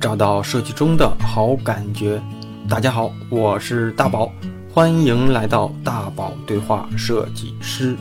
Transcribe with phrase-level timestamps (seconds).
[0.00, 2.22] 找到设计中的好感觉。
[2.66, 4.32] 大家好，我是大宝，
[4.72, 7.98] 欢迎来到大宝对话设计师。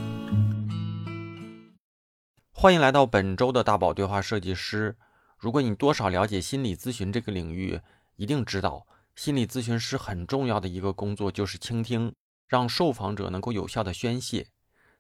[2.53, 4.95] 欢迎来到本周的大宝对话设计师。
[5.37, 7.81] 如果你多少了解心理咨询这个领域，
[8.15, 8.87] 一定知道
[9.17, 12.13] 心理咨询师很重要的一个工作就是倾听，
[12.47, 14.47] 让受访者能够有效的宣泄。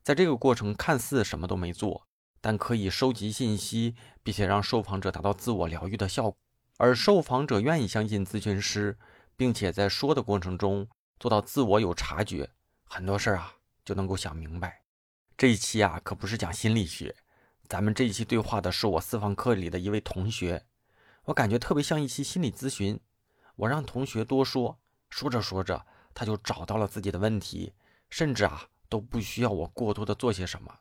[0.03, 2.05] 在这个过程看似什么都没做，
[2.41, 6.35] 但可以收集信息，并且让受访者达到自我疗愈的效果。
[6.79, 8.97] 而受访者愿意相信咨询师，
[9.35, 10.87] 并且在说的过程中
[11.19, 12.49] 做到自我有察觉，
[12.85, 14.81] 很多事儿啊就能够想明白。
[15.37, 17.13] 这一期啊可不是讲心理学。
[17.67, 20.65] 咱们这一期对话的是我私房课里的一位同学，
[21.25, 22.97] 我感觉特别像一期心理咨询。
[23.57, 27.73] 我让同学多说，说着说着，他就找到了自己的问题，
[28.09, 30.73] 甚至啊都不需要我过多的做些什么。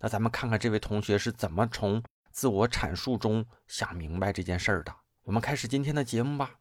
[0.00, 4.92] 那咱们看看这位同学是怎么从自我阐述中想明白这件事儿的。
[5.26, 6.60] 我们开始今天的节目吧。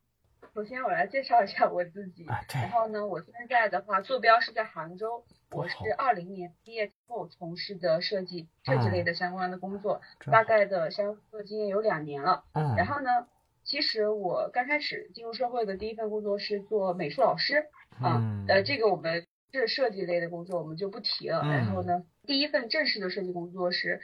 [0.55, 2.25] 首先，我来介绍一下我自己。
[2.51, 5.23] 然后呢，我现在的话，坐标是在杭州。
[5.51, 12.43] 我是二零年毕业之后从事的设计设计类的相关的工作，大概的相关经验有两年了。
[12.53, 12.75] 嗯。
[12.75, 13.27] 然后呢，
[13.63, 17.67] 其实我刚开始进入社会的第一份工作是做美术老师。
[18.03, 18.45] 嗯。
[18.47, 21.43] 呃，这个我们是设计类的工作，我们就不提了。
[21.43, 24.01] 然后呢，第一份正式的设计工作是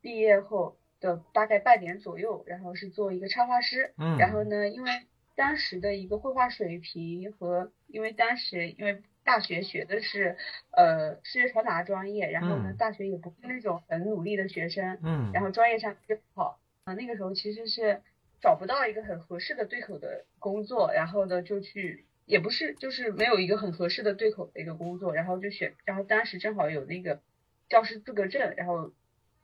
[0.00, 3.92] 毕业后的大概半年左右，然后是做一个插画师。
[3.98, 4.16] 嗯。
[4.16, 4.90] 然后呢，因为
[5.36, 10.36] 当时的一个绘画水平和，因为当时因为大学学的是
[10.70, 18.00] 呃视觉传达专业，然后呢大学也不是那种很努力的学生，嗯，然后专业上就不好，啊那个时候其实是
[18.40, 27.20] 找不到一个很合适的对口的工作，然后呢就去也不是就是没有一个很合适的对口的一个工作，然后就选，然后当时正好有那个
[27.68, 28.92] 教师资格证，然后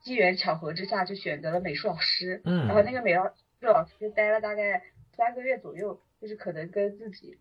[0.01, 3.21] 机缘巧合之下就选择了美术老师，嗯，然后那个美术
[3.61, 4.83] 老师待了大概。
[5.13, 7.37] 三个月左右，就是可能跟自己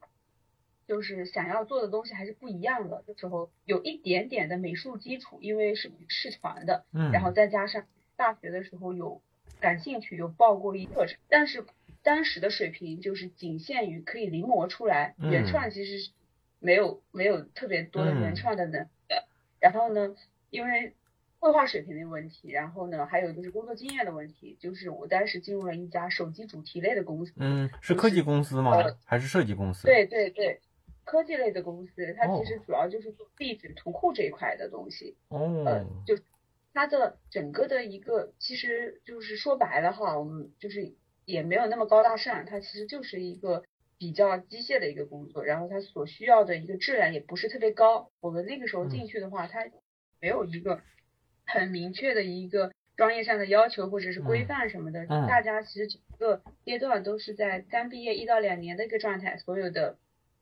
[0.85, 3.05] 就是想要做的东西还是不一样的。
[3.07, 7.85] 那时候有一点点的美术基础，因为是视传的，嗯，然后再加上
[8.17, 9.21] 大学的时候有
[9.61, 11.63] 感兴趣，有报过一课程，但是
[12.03, 16.11] 当时的水平就是仅限于可以临摹出来，原创其实
[16.59, 18.87] 没有没有特别多的原创的能力。
[19.61, 20.17] 然后呢，
[20.49, 20.95] 因为
[21.39, 27.31] 绘画水平的问题，然后呢，还有就是工作经验的问题，就是我当时进入了一家手机主题类的公司。
[27.37, 28.73] 嗯，是科技公司吗？
[29.05, 29.87] 还是设计公司？
[29.87, 30.59] 对对对，
[31.05, 35.15] 科技类的公司，它其实主要就是做壁纸图库这一块的东西。
[35.29, 35.63] 哦。
[35.65, 36.21] 呃，就
[36.73, 43.63] 它的整个的一个，其实就是说白了哈，我们就是也没有那么高大上，它其实就是一个
[43.97, 48.11] 比较机械的一个工作，然后它所需要的一个质量也不是特别高。
[48.19, 49.65] 我们那个时候进去的话，它
[50.19, 50.81] 没有一个。
[51.51, 59.97] 很明确的一个专业上的要求或者是规范什么的，大家其实整个阶段都是在刚毕业一到两年的一个状态，所有的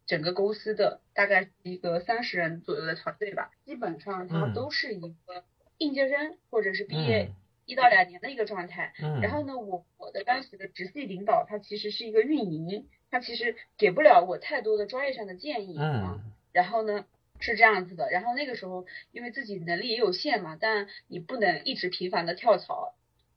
[0.05, 5.43] 整个公司的大概一个三十人左右的团队吧，基本上他都是一个
[5.77, 7.31] 应届生或者是毕业
[7.65, 8.93] 一到两年的一个状态。
[9.21, 16.19] 然后呢，我我的当时的直系领导他其实是一个运营，他其实给不了我太多的专业上的建议啊。
[16.51, 17.05] 然后呢。
[17.39, 22.95] 是这样子的，然后那个时候因为自己能力也有限嘛，但你不能一直频繁的跳槽，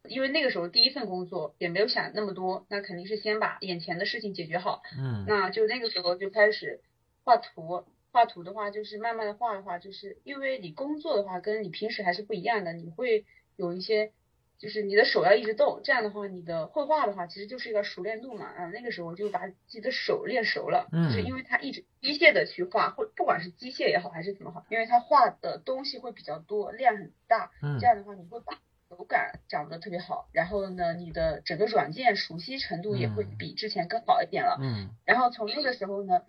[0.09, 4.83] 因为那个时候第一份工作也没有想那么多，那肯定是先把眼前的事情解决好。
[4.99, 6.81] 嗯，那就那个时候就开始
[7.25, 13.25] 画图，画图的话就是慢慢的画的话，就是因为你工作的话跟你平时还是不一样的，你会
[13.57, 14.13] 有一些。
[14.61, 18.45] 就是你的手要一直动，这样的话，你的绘画的话，其实就是一个熟练度嘛。
[18.45, 27.51] 啊，那个时候就把自己的手练熟了，就是因为他一直机械的去画，或不管是机械也好，还是怎么好，因为他画的东西会比较多，量很大。
[27.63, 28.59] 嗯，这样的话，你会把
[28.91, 34.59] 手感长得特别好，然后呢，你的整个软件熟悉程度也会比之前更好一点了。
[34.61, 36.21] 嗯，然后从那个时候呢。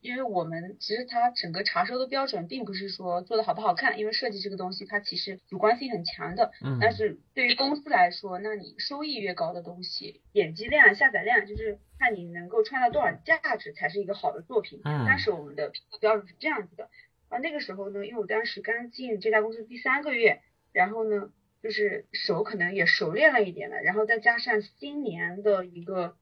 [0.00, 6.52] 因为我们其实它整个查收的标准并不是说做的好不好看，因为设计这个东西它其实主观性很强的。
[6.62, 6.78] 嗯。
[6.80, 14.80] 但是对于公司来说，那你收益越高的东西，点击量、下载量，就是看你能够创造多少价值才是一个好的作品。
[14.84, 15.04] 嗯。
[15.06, 16.88] 但是我们的评估标准是这样子的。
[17.28, 20.40] 啊，那个时候呢，因为我当时刚进这家公司第三个月，
[20.72, 26.16] 然后呢，就是手可能也熟练了一点了，然后再加上新年的一个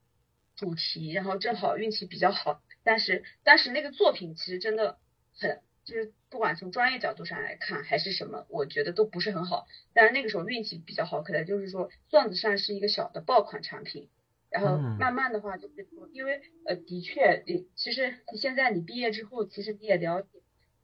[0.55, 2.61] 主题，然后正好运气比较好。
[2.85, 4.97] 但是但是那个作品其实真的
[5.37, 9.65] 很，就是不管从专业角度上来看还是什么，我觉得都不是很好。
[9.93, 14.07] 但是那个时候运气比较好，可能就是说算得上是一个小的爆款产品。
[14.51, 17.43] 然后慢慢的话就是说，因为呃的确，
[17.75, 20.29] 其实你现在你毕业之后，其实你也了解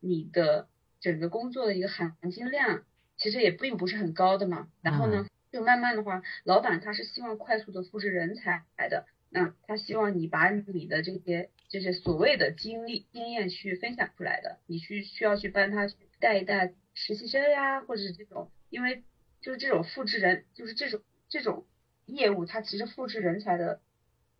[0.02, 0.68] 你的
[1.00, 2.84] 整个工作的一个含金量，
[3.16, 4.68] 其实也并不是很高的嘛。
[4.82, 9.06] 然后呢，就慢慢的话，老板他是希望快速的复制人才来的。
[9.30, 15.88] 那他希望你把你的这些就是所谓的经历经验去分享出来的，你去需要去帮他
[16.20, 19.04] 带一带实习生呀，或者是这种，因为
[19.40, 21.66] 就是这种复制人，就是这种这种
[22.06, 23.80] 业务，它其实复制人才的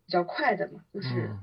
[0.06, 1.38] 比较快的嘛，就是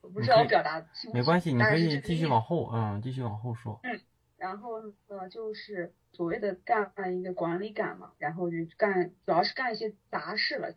[0.00, 3.80] 我不知道我表达清没关系，你可以继续往后，嗯，继续往后说。
[3.82, 4.00] 嗯，
[4.36, 10.74] 然后呢，就是所谓的干一个管理岗嘛，然后就干，主要是干一些杂事了。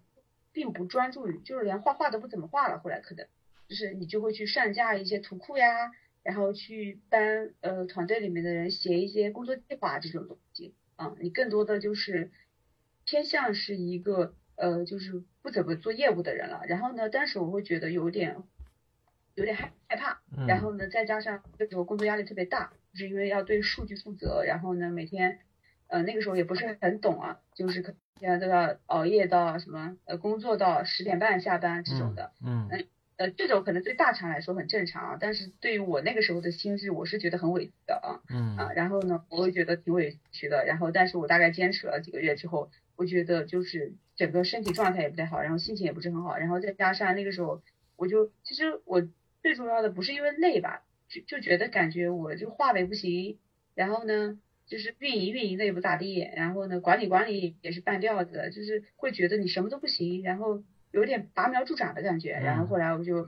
[0.54, 2.78] 并不专注于，就是连画画都不怎么画了。
[2.80, 3.26] 后来可能
[3.72, 5.92] 就是你就会去上架一些图库呀，
[6.24, 7.22] 然后去帮
[7.62, 11.16] 呃团队里面的人写一些工作计划这种东西啊。
[11.22, 12.30] 你更多的就是
[13.06, 16.64] 偏向是一个呃就是不怎么做业务的人了。
[16.68, 18.36] 然后呢，当时我会觉得有点
[19.36, 20.22] 有点害害怕。
[20.46, 24.44] 然后呢，再加上那时候工作压力特别大，就是因为要对数据负责。
[24.44, 25.40] 然后呢，每天
[25.88, 27.96] 呃那个时候也不是很懂啊，就是可。
[28.20, 32.86] 现在都要熬夜到什么呃工作到十点半下班这种的，嗯嗯
[33.22, 47.62] 呃这种可能对大厂来说很正常啊，但是对于我那个时候的心智，我是觉得很委屈的啊，嗯啊然后呢我会觉得挺委屈的，然后但是我大概坚持了几个月之后，我觉得就是整个身体状态也不太好，然后心情也不是很好，然后再加上那个时候
[47.96, 49.08] 我就其实我
[49.44, 53.38] 最重要的不是因为累吧，就就觉得感觉我就画的也不行，
[53.76, 54.40] 然后呢。
[54.68, 63.28] 就是运营运营的也不咋地，然后呢管理管理也是半吊子，就是会觉得你什么都不行，然后有点拔苗助长的感觉，然后后来我就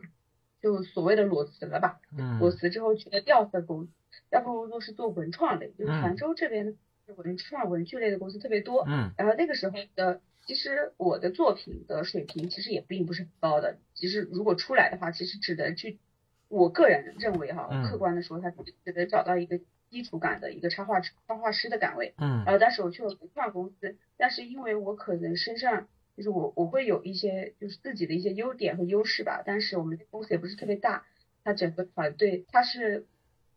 [0.61, 1.99] 就所谓的裸辞了吧，
[2.39, 3.87] 裸辞之后去了第二份工，
[4.29, 6.75] 第二份工作是做文创类，就是杭州这边
[7.17, 8.85] 文创文具类的公司特别多，
[9.17, 15.99] 然后那个时候的其实我的作品的水平其实也并不是很高的，其实如果出来的话，其实只能去，
[16.47, 19.59] 我个人认为哈，客观的说，他只能找到一个。
[19.93, 31.05] 基础感的一个插画插画师的岗位，嗯，然后当时我去了文创公司，但是因为我可能身上就是我我会有一些就是自己的一些优点和优势吧，但是我们公司也不是特别大，
[31.43, 33.05] 它整个团队它是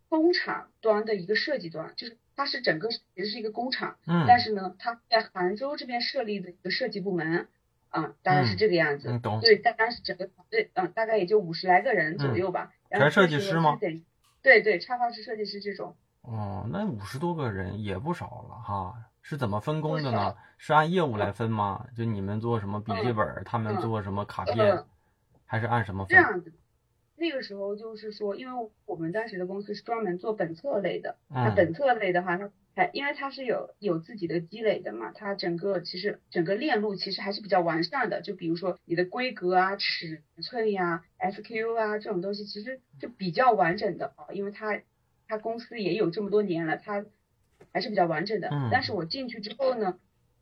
[0.08, 7.48] 工厂端的一个设计端，就是它是整个其实是一个工厂，嗯，但是呢，它在杭州这边设立的一个设计部门，
[7.88, 13.78] 啊，大概是这个样子，懂，对，大概是整个团队，嗯，大概也就五十来个人左右吧，全设计师吗？
[14.42, 15.96] 对对，插画师、设计师这种。
[16.22, 18.94] 哦，那五十多个人也不少了哈，
[19.28, 20.36] 是怎么分工的呢？
[20.56, 21.88] 是按业务来分吗？
[21.96, 24.84] 就你们做什么笔记本，他们做什么卡片，
[25.44, 26.10] 还是按什么分？
[26.10, 26.52] 这样子，
[27.16, 38.20] 那个时候就是说，因为我们当时的公司是专门做本册类的，它本册类的话，它还因为它是有有自己的积累的嘛，它整个其实整个链路其实还是比较完善的。
[38.20, 44.80] 就比如说你的规格啊、尺寸呀、SQ 啊这种东西，其实就比较完整的啊，因为它。
[45.28, 47.04] 它公司也有这么多年了，他
[47.76, 48.48] 还是比较完整的。
[48.48, 48.70] 嗯。
[48.72, 49.98] 但是我进去之后呢，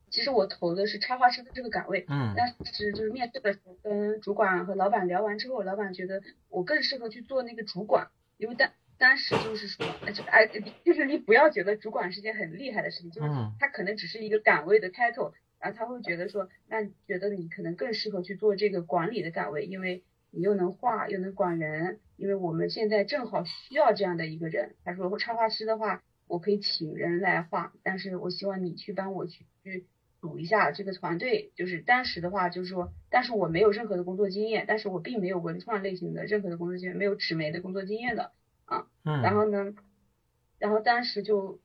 [0.08, 2.06] 其实我投的是插画师的这个岗位。
[2.08, 2.32] 嗯。
[2.36, 9.84] 但是就是面试的时候跟主管和老板聊完之后，老板觉得我更适合去做那个主管，因为当当时就是说，
[10.14, 10.46] 就哎，
[10.84, 13.28] 就是你不要觉得主管是件很厉害的事情，就是
[13.58, 21.98] 他可能只是一个岗位的 title，然后他会觉得说，那觉得你可能更适合去做这个管理的岗位，因为你又能画又能管人。
[22.16, 26.04] 因为我们现在正好需要这样的一个人，他说插画师的话，
[26.34, 29.86] 我可以请人来画，但是我希望你去帮我去去
[30.20, 31.52] 组一下这个团队。
[31.54, 38.32] 就是当时的话，就是说，但是我没有任何的工作经验，但是我并没有文创类型的任何的工作经验，没有纸媒的工作经验的
[38.66, 38.86] 啊。
[39.04, 39.22] 嗯。
[39.22, 39.74] 然后呢，
[40.58, 41.60] 然后当时就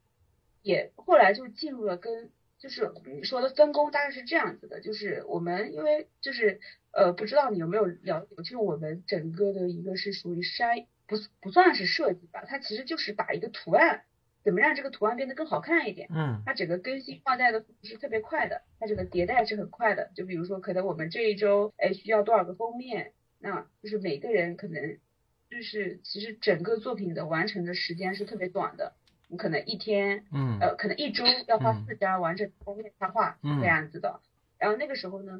[0.62, 2.32] 也后来就进入了跟。
[2.62, 6.60] 就是你说的分工大概是这样子的，就是我们因为就是
[6.92, 14.04] 呃不知道你有没有了解，就是我们整个的一个是属于筛不不算是设计吧，它其实就是把一个图案
[14.44, 24.98] 怎么让这个图案变得更好看一点，嗯，它整个更新换代的是特别快的，它这个迭代是很快的，就比如说可能我们这一周哎需要多少个封面，那就是每个人可能
[25.50, 28.94] 就是其实整个作品的完成的时间是特别短的。
[29.32, 34.22] 你可能一天，嗯，呃，可能一周要画四张完整封面插画这样子的。
[34.58, 35.40] 然后那个时候呢，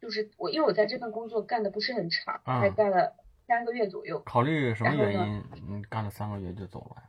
[0.00, 3.16] 就是我因为我在这份工作干的不是很长，才干了
[3.48, 4.20] 三个月左右。
[4.20, 5.44] 考虑什么原因？
[5.68, 7.02] 嗯，干了三个月就走了。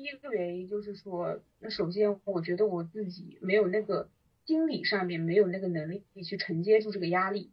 [0.00, 4.08] 第一个原因就是说，那首先我觉得我自己没有那个
[4.46, 7.52] 心理上面没有那个能力去承接住这个压力。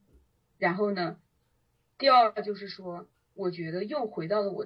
[0.58, 1.20] 然后呢，
[1.98, 4.66] 第二就是说，我觉得又回到了我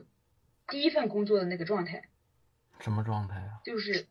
[0.67, 2.03] 第一份工作的那个状态。
[2.79, 3.61] 什么状态啊？
[3.65, 4.05] 就是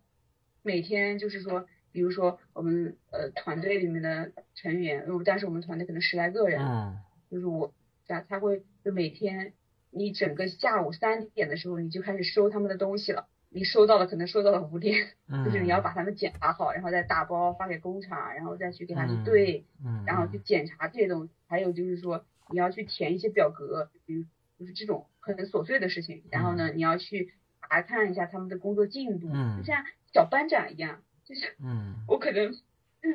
[0.62, 6.98] 每天就是说，比如说我们呃团队里面的成员，如但是我们团队可能十来个人，嗯，
[7.30, 7.72] 就是我，
[8.08, 9.52] 他他会就每天
[9.92, 15.08] 你整个下午三点的时候你就开始收他们的东西了，你收到了可能收到了五点，
[15.44, 24.24] 就是你要把他们检查好，然后再打包发给工厂，然后再去给他们对，嗯，然后去检查这些东西，还有就是说你要去填一些表格，比如
[24.58, 29.28] 就是这种很琐碎的事情，然后呢，你要去查看一下他们的工作进度，
[29.58, 32.52] 就像小班长一样，就是嗯，我可能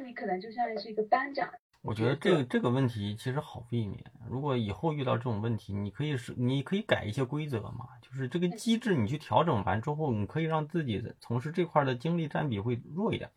[0.05, 1.49] 你可能就像是一个班长。
[1.85, 4.03] 我觉得这个这个问题其实好避免。
[4.27, 13.29] 如果以后遇到这种问题，你可以是你可以改一些规则嘛，就是这个机制你去调整完之后，你可以让自己从事这块的精力占比会弱一点。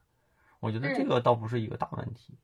[0.61, 2.39] 我觉得这个倒不是一个大问题，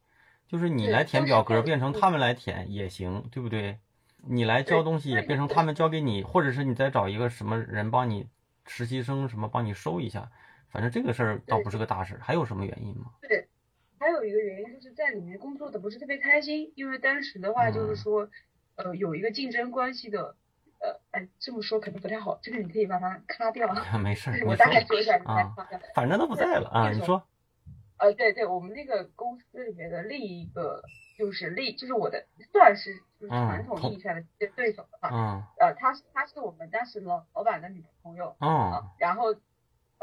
[0.46, 3.78] 就是你来填表格变成他们来填也行，对不对？
[4.26, 8.26] 你来交东西也变成他们交给你，或者是你再找一个什么人帮你
[8.66, 10.30] 实习生什么帮你收一下，
[10.68, 12.18] 反正这个事儿倒不是个大事。
[12.20, 13.10] 还有什么原因吗？
[13.22, 13.48] 对。
[13.98, 18.28] 还有一个原因就是在里面工作的不是特别开心，因为当时的话就是说，
[18.76, 20.36] 呃，有一个竞争关系的，
[20.80, 23.68] 呃，哎，这么说可能不太好，这个你可以把它卡掉。
[24.02, 25.54] 没事，我大概说一下，啊，
[25.94, 27.22] 反正都不在了啊，你说。
[27.96, 30.82] 呃，对对，我们那个公司里面的另一个
[31.16, 34.24] 就是另就是我的算是就是传统意义上的
[34.56, 39.34] 对手的话，呃，他是他是我们当时老老板的女朋友，嗯，然后。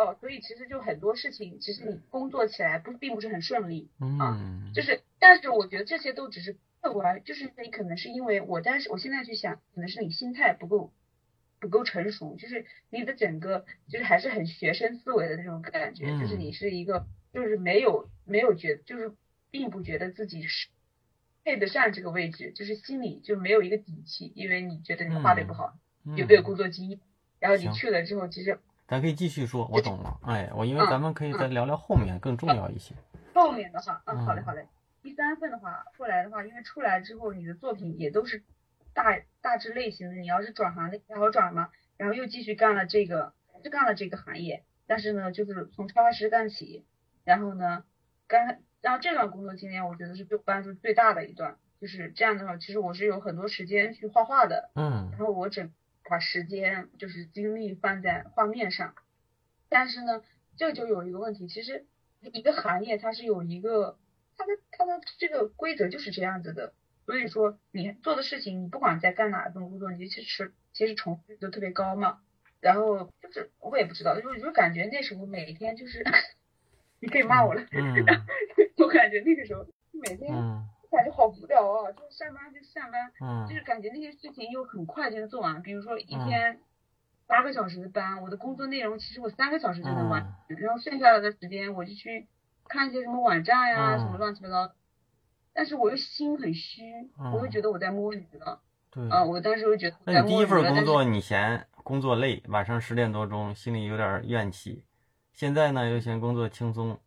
[0.02, 3.88] 哦，所以其实就很多事情，其实你工作起来不并不是很顺利
[4.20, 4.34] 啊，
[4.74, 10.92] 就是，但是我觉得这些都只是客观，就是你可能是因为我当时我现在去想，可能是你心态不够
[11.60, 19.14] 不够成熟，就是你的整个就是还是很学生思维的那种感觉，就是你是一个就是没有没有觉就是
[19.52, 20.70] 并不觉得自己是
[21.44, 25.78] 配得上这个位置，就是心里就没有一个底气，因为你觉得你画的不好，
[26.16, 27.00] 有没有工作经验，
[27.40, 28.58] 然后你去了之后其实。
[28.92, 30.20] 咱可以继续说，我懂了。
[30.24, 32.94] 哎，我因为咱们可以再聊聊后面更重要一些。
[33.34, 34.68] 后面的话，嗯，好嘞，好嘞。
[35.02, 38.44] 第三份的话，后来的话，因为出来之后，你的作品也都是
[38.94, 40.16] 大大致类型的。
[40.16, 41.70] 你要是转行的，好转嘛？
[41.96, 44.66] 然后又继续干了这个，还是干了这个行业。
[44.88, 46.84] 但是呢，就是从插画师干起。
[47.24, 47.86] 然后呢，
[48.28, 51.56] 干，然后这段工作经验，我觉得是对我帮助最大的一段。
[51.80, 54.70] 就是这样的话，其实我是有很多时间去画画的。
[54.76, 55.08] 嗯。
[55.12, 55.72] 然后我整。
[56.12, 58.94] 把时间就是精力放在画面上，
[59.70, 60.22] 但是呢，
[60.58, 61.86] 这就有一个问题，其实
[62.20, 63.98] 一个行业它是有一个
[64.36, 66.74] 它的它的这个规则就是这样子的，
[67.06, 72.20] 所以说你做的事情，你不管在干哪一份工作，你其实其实重复率都特别高嘛。
[72.60, 76.04] 然后就是我也不知道，就就感觉那时候每天就是，
[77.00, 77.66] 你可以骂我了，
[78.78, 80.30] 我感觉那个时候每天。
[80.92, 81.92] 感觉好无聊啊！
[81.94, 85.62] 就是上班就上班，嗯，就是感觉那些事情又很快就能做完。
[85.62, 86.60] 比如说一天
[87.28, 92.28] 八个小时的班，我的工作内容其实我三个小时就能完，然后剩下来的时间我就去
[92.68, 94.74] 看一些什么网站呀，什么乱七八糟。
[95.54, 98.62] 但是我又心很虚，我会觉得我在摸鱼了。
[98.92, 99.96] 对，啊，我当时会觉得。
[100.06, 104.84] 那你第一份工作你嫌工作累，晚上十点多钟心里有点怨气，
[105.32, 107.00] 现在呢又嫌工作轻松，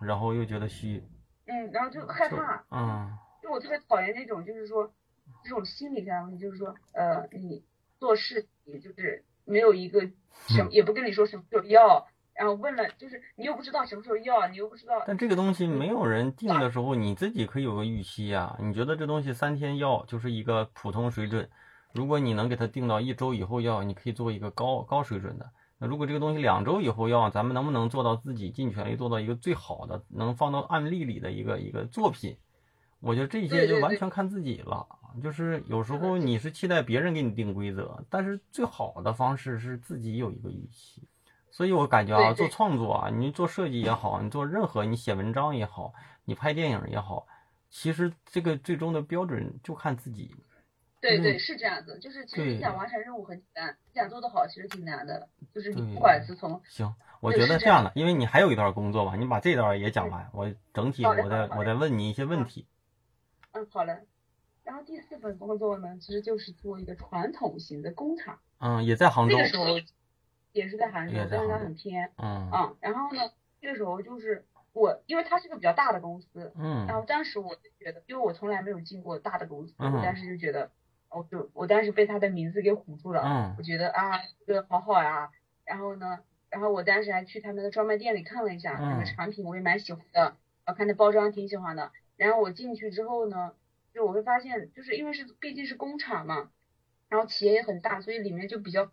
[0.00, 1.04] 然后又觉得虚。
[1.46, 2.64] 嗯，然后就害怕。
[2.70, 3.16] 嗯。
[3.50, 4.92] 我特别讨厌那种，就是说
[5.42, 7.64] 这种心理上的问题，就是说，呃，你
[7.98, 10.00] 做事情就是没有一个
[10.48, 15.02] 什，也不跟你说什么时候要，然后问了，就是你又不知道什么时候要，你又不知道。
[15.06, 18.56] 但这个东西没有人定的时候，你自己可以有个预期呀。
[18.60, 21.48] 你觉得这东西三天要就是一个普通水准，
[21.92, 25.50] 如果你能给它定到一周以后要，你可以做一个高高水准的。
[25.80, 32.36] 那如果这个东西两周以后要，咱们能不能做到自己尽全力做到一个最好的，能放到案例里的一个一个作品？
[33.00, 34.86] 我觉得这些就完全看自己了，
[35.22, 41.08] 就是有时候你是期待别人给你定规则，但是最好的方式是自己有一个预期。
[41.50, 45.92] 所以我感觉啊，做创作啊，你做设计也好，你做任何你写文章也好，
[46.24, 47.26] 你拍电影也好，
[47.68, 50.34] 其实这个最终的标准就看自己。
[51.00, 62.66] 对对，是这样子，就是其实你想完成任务很简单，你想做得好其实挺难的，就是你不管是从行，我觉得这样的，因为你还有一段工作吧，你把这段也讲完，我整体我再我再问你一些问题。
[63.60, 64.00] 嗯，好了。
[64.64, 68.38] 然后第四份工作呢，其实就是做一个传统型的工厂。
[68.58, 69.36] 嗯，也在杭州。
[69.36, 69.64] 那个时候
[70.52, 72.12] 也是在杭州，但是它很偏。
[72.16, 72.50] 嗯。
[72.52, 73.22] 嗯，然后呢，
[73.60, 76.52] 那个时候就是我，因为它是个比较大的公司。
[76.56, 76.86] 嗯。
[76.86, 80.70] 然后当时我就觉得，因为我从来没有进过大的公司，我当时就觉得，
[81.08, 83.22] 我就我当时被它的名字给唬住了。
[83.24, 83.54] 嗯。
[83.56, 85.30] 我觉得啊，这个好好呀。
[85.64, 86.18] 然后呢，
[86.50, 90.36] 然后我当时还去他们的专卖店里看了一下那个产品，我也蛮喜欢的。
[90.66, 91.90] 我看那包装挺喜欢的。
[92.18, 93.54] 然后我进去之后呢，
[93.94, 96.50] 就我会发现，就是因为是毕竟是工厂嘛，
[97.08, 98.90] 然后企业也很大，所以里面就比较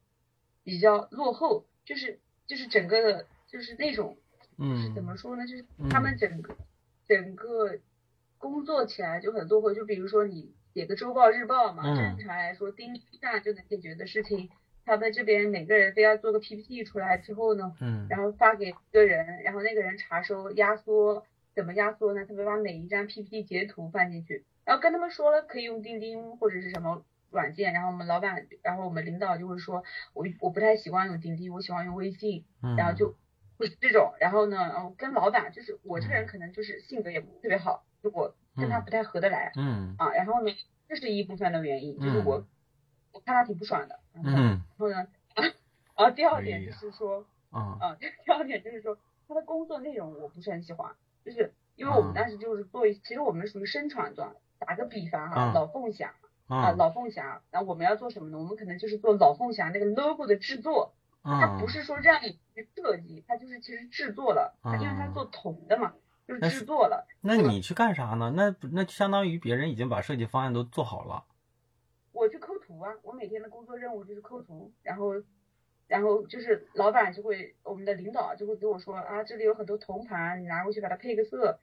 [0.63, 4.15] 比较落后，就是就是整个的，就是那种，
[4.59, 5.47] 嗯，怎么说呢？
[5.47, 6.55] 就是他们整个
[7.07, 7.79] 整个
[8.37, 9.73] 工作起来就很落后。
[9.73, 11.83] 就比如说你写个周报、日报嘛，
[12.15, 14.51] 正常来说钉上就能解决的事情，
[14.85, 21.25] 他们这边每个人非要做个 PPT 出来之后呢，嗯，然后发给一个人，然后那个人查收压缩。
[21.55, 22.25] 怎么压缩呢？
[22.25, 29.83] 他会把每一张 PPT 截图放进去，然后跟他们说了可以用钉钉或者是什么软件，然后我们老板，然后我们领导就会说，
[30.13, 32.45] 我我不太习惯用钉钉，我喜欢用微信，
[32.77, 33.15] 然后就
[33.57, 40.51] 会这种，然后呢，然后跟老板就是我这个人可能就是性格也不特别好，就我跟他不太合得来，嗯啊，然后呢，
[40.89, 42.45] 这是一部分的原因，就是我
[43.13, 45.07] 我看他挺不爽的，嗯，然后呢，
[45.97, 47.77] 然后第二点就是说，啊。
[47.79, 48.97] 啊，第二点就是说
[49.27, 50.93] 他的工作内容我不是很喜欢，
[51.25, 54.33] 就是因为我们当时就是做，其实我们属于生产端。
[54.57, 56.09] 打个比方哈，老凤祥
[56.47, 58.37] 啊，老凤祥，那我们要做什么呢？
[58.37, 65.93] 我们可能就是做老凤祥那个 logo 的制作，它不是说让你去设计，它就是其实制作了，因为它做铜的嘛，
[66.25, 67.05] 就是制作了。
[67.19, 68.31] 那你去干啥呢？
[68.33, 71.25] 那那相当于别人已经把设计方案都做好了。
[72.13, 75.13] 我去抠图啊，我每天的工作任务就是抠图，然后
[75.87, 81.59] 然后就是老板就会，我们的领导就会给我说啊，这里有很多铜盘，你拿过去把它配个色。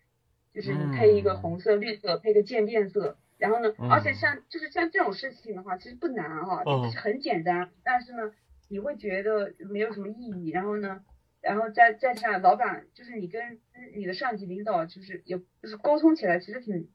[0.54, 8.34] 就是你配一个红色、绿色，配个渐变色，然后呢，而且像就是像这种事情的话，其实不难哈，就是很简单，但是呢，
[8.68, 11.02] 你会觉得没有什么意义，然后呢，
[11.40, 13.60] 然后再再上老板，就是你跟
[13.94, 16.86] 你的上级领导，就是也就是沟通起来其实挺，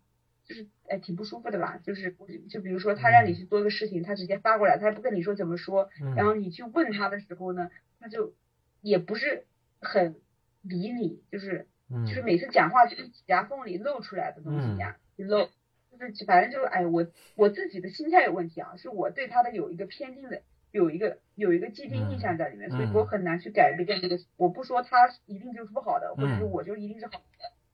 [0.48, 2.16] 就是哎挺不舒服的吧，就是
[2.50, 8.34] 就比如说他让你去做个事情，他直接发过来，他也不跟你说怎么说，然后你去问他的时候呢，他就
[8.82, 9.46] 也不是
[9.80, 10.16] 很
[10.62, 11.68] 理你，就是。
[12.06, 15.48] 就是每次讲话就是指甲缝里露出来的东西一样，露，
[15.90, 24.20] 就是反正就是哎，我我自己的心态有问题啊，是我对他的有一个偏见的，有一个有一个既定印象在里面，所以我很难去改变这个。
[24.36, 27.24] 我不说他一定就是不好的，或者是我就一定是好的，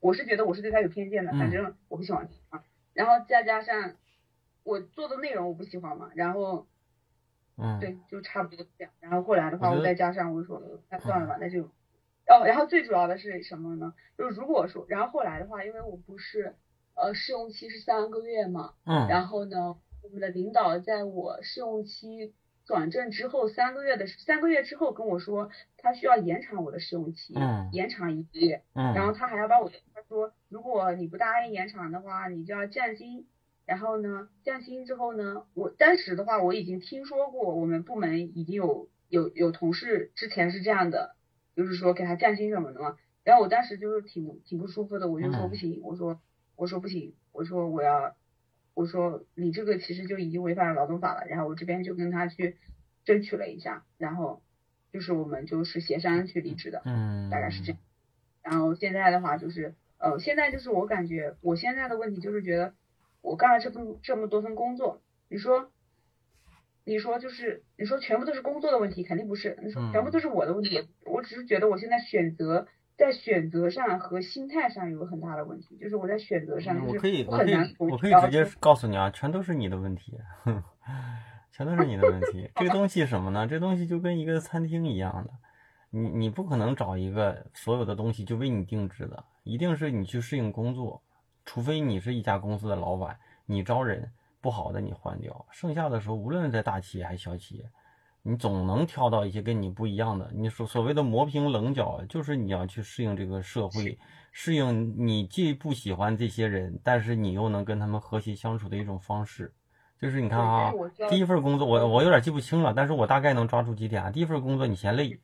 [0.04, 2.62] 我是觉得我是对他有偏见的，反正我不喜欢啊。
[2.92, 3.96] 然后再加上
[4.62, 6.66] 我做的内容我不喜欢嘛，然后，
[7.56, 8.92] 嗯，对，就差不多这样。
[9.00, 11.70] 然后后来的话，我再加上我说那算了吧，那就。
[12.26, 13.94] 哦，然后最主要的是什么呢？
[14.18, 16.54] 就是如果说，然后后来的话，因为我不是，
[16.94, 22.34] 呃，试用期是三个月嘛，嗯，然后呢，我们的领导在我试用期
[22.66, 33.26] 转正之后三个月的三个月之后跟我说，他需要延长我的试用期，嗯，延长一个月，嗯，然后他还要把我，他说如果你不答应延长的话，你就要降薪，
[33.66, 41.14] 然后呢，降薪之后呢，我当时的话我已经听说过，我们部门已经有有有同事之前是这样的。
[41.56, 46.20] 就是说给他降薪什么的嘛，然后我当时就是挺挺不舒服的，我就说不行，我说
[46.56, 48.16] 我说不行，我说我要，
[48.74, 52.56] 我说你这个其实就已经违反了劳动法了，然后我这边就跟他去
[53.04, 54.42] 争取了一下，然后
[54.92, 57.80] 就是我们就是协商去离职的，嗯，大概是这样。
[58.42, 62.74] 然后现在的话就是，呃，现在就是我感觉我现在的问题就是觉得
[63.22, 65.70] 我干了这份这么多份工作，你说。
[66.86, 69.58] 你说就是你说全部都是工作的问题，肯定不是。
[69.62, 80.18] 你说全部都是我的问题，我只是觉得我现在选择在选择上和心态上有个很大的问题，就是我在选择上我可以我可以我可以直接告诉你啊，全都是你的问题，
[81.50, 82.50] 全都是你的问题。
[82.54, 83.46] 这个东西什么呢？
[83.46, 85.30] 这东西就跟一个餐厅一样的，
[85.90, 91.02] 你你不可能找一个所有的东西就为你定制的，一定是你去适应工作，
[91.44, 94.12] 除非你是一家公司的老板，你招人。
[94.40, 97.64] 不好的你换掉，剩下的时候无论在大企业还是小企业，
[98.26, 100.30] 你总能挑到一些跟你不一样的。
[100.34, 103.98] 你所所谓的磨平棱角，就是你要去适应这个社会，
[104.32, 109.52] 适应你既不喜欢这些人，但是你又能跟他们和谐相处的一种方式。
[110.00, 110.72] 就是你看啊，
[111.10, 114.10] 第一份工作我我有点记不清了，但是我大概能抓住几点啊。
[114.10, 115.20] 第一份工作你嫌累，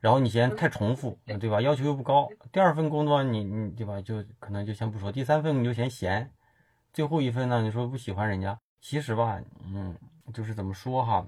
[0.00, 1.60] 然后你嫌太重复，对吧？
[1.60, 2.28] 要求又不高。
[2.52, 4.00] 第二份工作你你对吧？
[4.00, 5.10] 就可能就先不说。
[5.10, 6.30] 第三份你就嫌闲。
[6.92, 7.60] 最后一份呢？
[7.62, 9.94] 你说不喜欢人家，其实吧，嗯，
[10.32, 11.26] 就是怎么说哈，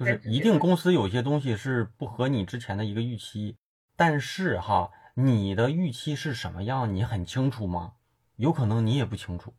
[0.00, 3.58] 就是一定公司有些东西是不合你之前的一个预期，
[3.96, 7.92] 但是哈，你的预期是什么样，你很清楚吗？
[8.36, 9.52] 有可能你也不清楚。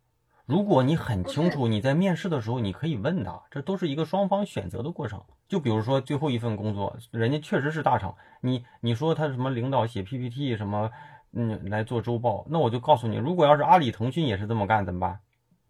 [0.48, 5.24] 如果你很清楚，你在面试的时候你可以问他，这都是一个双方选择的过程。
[5.48, 10.90] 就比如说最后一份工作，人家确实是大厂，你你说他什么领导写 PPT 什么，
[11.34, 15.20] 嗯，来做周报，那我就告诉你，如果要是阿里、腾讯也是这么干，怎么办？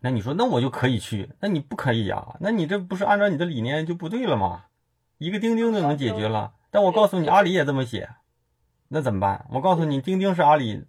[0.04, 1.30] 那你说，那我就可以去？
[1.40, 2.36] 那你不可以呀？
[2.40, 4.66] 那你这不是按照你的理念就不对了吗？
[5.20, 8.10] 一个钉钉就能解决了，但我告诉你，阿里也这么写，
[8.88, 9.46] 那怎么办？
[9.52, 10.84] 我告诉你，钉钉是阿里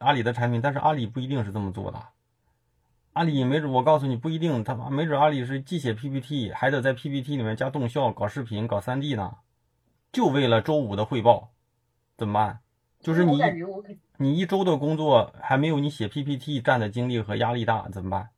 [0.00, 2.02] 阿里的产品，但是阿里不一定是这么做的。
[3.12, 9.36] 阿里没准，我告诉你不一定，他没准阿里是既写 PPT，还得在 PPT 里面加动效、搞视频、搞 3D 呢，
[10.10, 11.50] 就为了周五的汇报，
[12.16, 12.58] 怎么办？
[13.00, 13.40] 就是你
[14.16, 18.30] 你一周的工作还没有你写 PPT 占的精力和压力大，怎么办？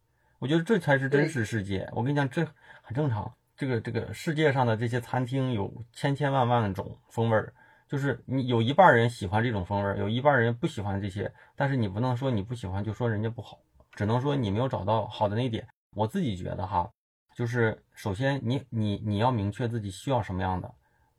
[0.42, 1.88] 我觉得这才是真实世界。
[1.92, 2.44] 我跟你讲，这
[2.82, 3.32] 很正常。
[3.56, 7.54] 这个这个世界上的这些餐厅有千千万万种风味儿，
[7.86, 11.32] 就是你有一半人喜欢这种风味儿，有一半人不喜欢这些。
[11.54, 13.60] 但是你不能说你不喜欢就说人家不好，
[13.92, 15.64] 只能说你没有找到好的那点。
[15.94, 16.90] 我自己觉得哈，
[17.36, 20.74] 就是首先你你你要明确自己需要什么样的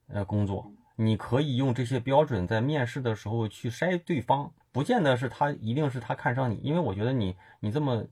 [0.10, 8.06] 呃工作，你可以用这些标准在面试的时候去筛对方，不见得是他一定是他看上你，因为我觉得你你这么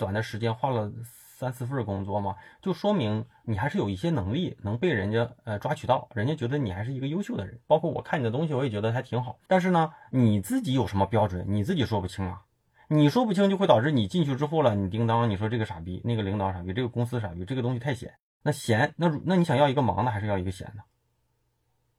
[0.00, 7.60] 短的时间换了三四份工作嘛，就说明你还是有一些能力能被人家呃抓取到，人家觉得你还是一个优秀的人。
[7.66, 9.38] 包括我看你的东西，我也觉得还挺好。
[9.46, 12.42] 但是呢，你自己有什么标准，你自己说不清啊。
[12.88, 18.14] 你说不清就会导致你进去之后了，你叮当，你说这个傻逼，那个领导傻逼，这个公司傻逼，这个东西太闲。
[18.42, 20.82] 那闲，那那你想要一个忙的还是要一个闲的？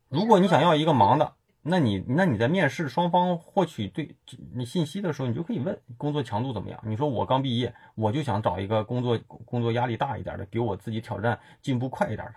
[0.09, 4.15] 如果你想要一个忙的，那你那你在面试双方获取对
[4.53, 6.81] 你信息的时候，你就可以问工作强度怎么样。
[6.85, 12.35] 你说我刚毕业，我就想找一个工作工作压力大一点的，给我自己挑战进步快一点的，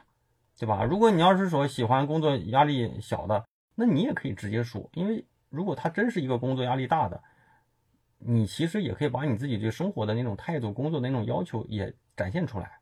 [0.58, 0.84] 对吧？
[0.84, 7.22] 如果你要是说喜欢工作压力小的，那你也可以直接说，因为如果他真是一个工作压力大的。
[8.26, 12.78] 你其实也可以把你自己对生活的那种态度、工作的那种要求也展现出来。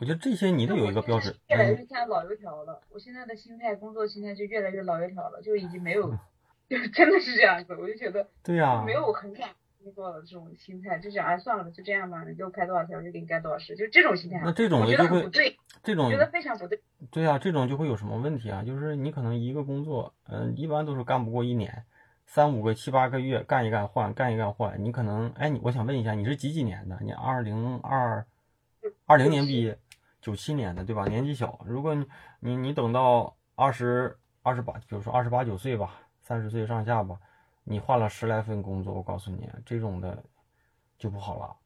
[0.00, 1.34] 我觉得这些你得有一个标准。
[1.48, 2.80] 越来越像老油条了。
[2.90, 6.10] 我现在的心态、工作心态就越来越老油条了，就已经没有，
[6.68, 7.74] 就真的是这样子。
[7.74, 9.48] 我就觉得，对呀，没有很想
[9.82, 14.40] 工作的这种心态，就想哎算了，就这样吧，你给我开多少钱，我就给你干多少事，就这种心态。
[14.44, 16.80] 那这种就会不对，这种觉得非常不对。
[17.10, 18.62] 对呀，这种就会有什么问题啊？
[18.62, 21.84] 就是你可能一个工作，嗯，一般都是干不过一年。
[22.30, 26.98] 三五个七八个月干一干换干一干换，你可能哎，你我想问一下，你是几几年的？
[27.00, 28.26] 你二零二
[29.06, 29.78] 二零年毕业，
[30.20, 31.06] 九七年的对吧？
[31.06, 32.06] 年纪小，如果你
[32.40, 37.18] 你你等到二十二十八，比如说二十八九岁吧，三十岁上下吧，
[37.64, 40.22] 你换了十来份工作，我告诉你，这种的
[40.98, 41.56] 就不好了。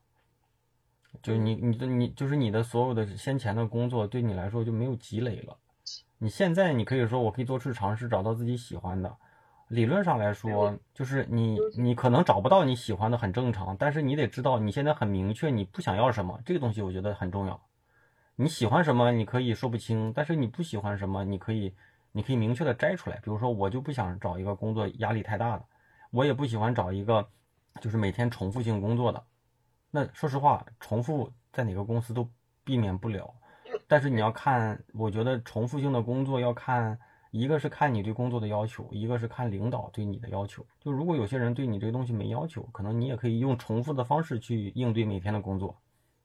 [1.23, 5.57] 就你你的你就是你的所有的先前的工作对你来说就没有积累了。
[6.19, 9.15] 你现在你可以说我可以多次尝试，找到自己喜欢的。
[9.69, 17.61] 理论上来说，就是你你可能找不到你喜欢的很正常，但是你得知道你现在很明确你不想要什么，这个东西我觉得很重要。
[18.37, 21.75] 你喜欢什么，你可以说不清，但是你不喜欢什么，你可以
[22.13, 23.17] 你可以明确的摘出来。
[23.17, 25.65] 比如说，我就不想找一个工作压力太大的，
[26.11, 27.29] 我也不喜欢找一个
[27.81, 29.23] 就是每天重复性工作的。
[29.91, 32.29] 那说实话，重复在哪个公司都
[32.65, 33.35] 避免不了，
[33.87, 36.99] 但是你要看，我觉得重复性的工作要看。
[37.35, 40.67] 一个是看你对工作的要求，一个是看领导对你的要求。
[40.79, 45.75] 就如果有些人对你这个东西没要求，可能你也可以用重复的方式去应对每天的工作。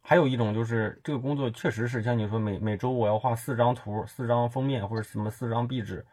[0.09, 6.05] 还有一种就是这个工作确实是像你说每每周我要画四张图、四张封面或者什么四张壁纸，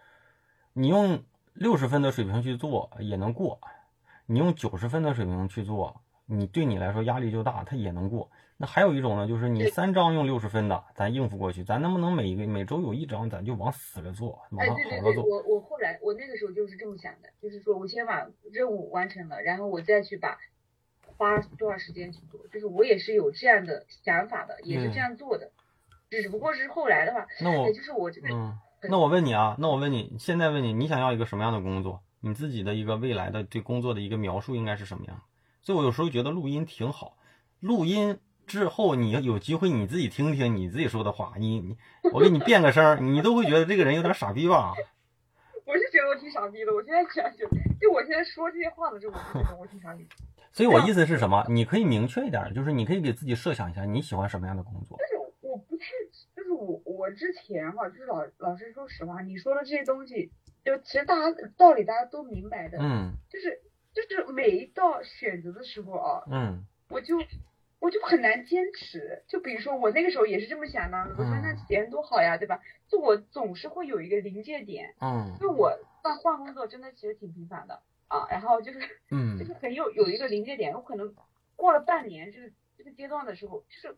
[0.72, 3.60] 你用六十分的水平去做也能过，
[4.26, 8.28] 你用九十分的水平去做，你对你来说压力就大，它也能过。
[8.56, 11.62] 那还有一种呢，就是你三张用六十分的，咱应付过去。
[11.62, 15.22] 咱能不能每个每周有一张，咱就往死了做，往好了做？
[15.22, 20.36] 我我后来我那个时候就是这么想的，就是说我先把任务完成了，然后我再去把
[21.16, 22.40] 花多少时间去做。
[22.52, 25.50] 就是我也是有这样的想法的，也是这样做的，
[26.10, 28.28] 只不过是后来的话，那我就是我这个。
[28.32, 32.02] 嗯，那我问你啊，那我问你，现在问你，你想要一个什么样的工作？
[32.20, 35.22] 你自己的一个未来的对工作的一个描述应该是什么样？
[35.62, 37.16] 所以我有时候觉得录音挺好，
[37.60, 38.18] 录音。
[38.46, 41.78] 之后你要有机会你自己听听你自己说的话，你你
[42.12, 44.74] 我给你变个声，你都会觉得这个人有点傻逼吧？
[45.64, 47.48] 我是觉得我挺傻逼的，我现在想就
[47.80, 50.06] 就我现在说这些话的时候，我就觉得我挺傻逼。
[50.54, 51.44] 所以我意思是什么？
[51.48, 54.96] 你可以明确一点，就是你可以给自己设想一下你喜欢什么样的工作。
[54.98, 55.84] 但是我不太，
[56.34, 60.30] 就是我我之前哈，就是老老师说实话，你说的这些东西，
[60.64, 63.60] 就其实大家道理大家都明白的，嗯，就是
[63.92, 67.16] 就是每一道选择的时候啊，嗯，我就。
[67.80, 72.58] 我就很难坚持，就比如说我那个时候也是这么想的，我说那钱多好呀，对吧？
[72.88, 75.70] 就我总是会有一个临界点，嗯，就我
[76.02, 77.82] 换换工作真的其实挺频繁的
[78.20, 78.78] 啊，然后就是，
[79.10, 81.14] 嗯， 就是很有有一个临界点，我可能
[81.56, 83.96] 过了半年这个这个阶段的时候，就是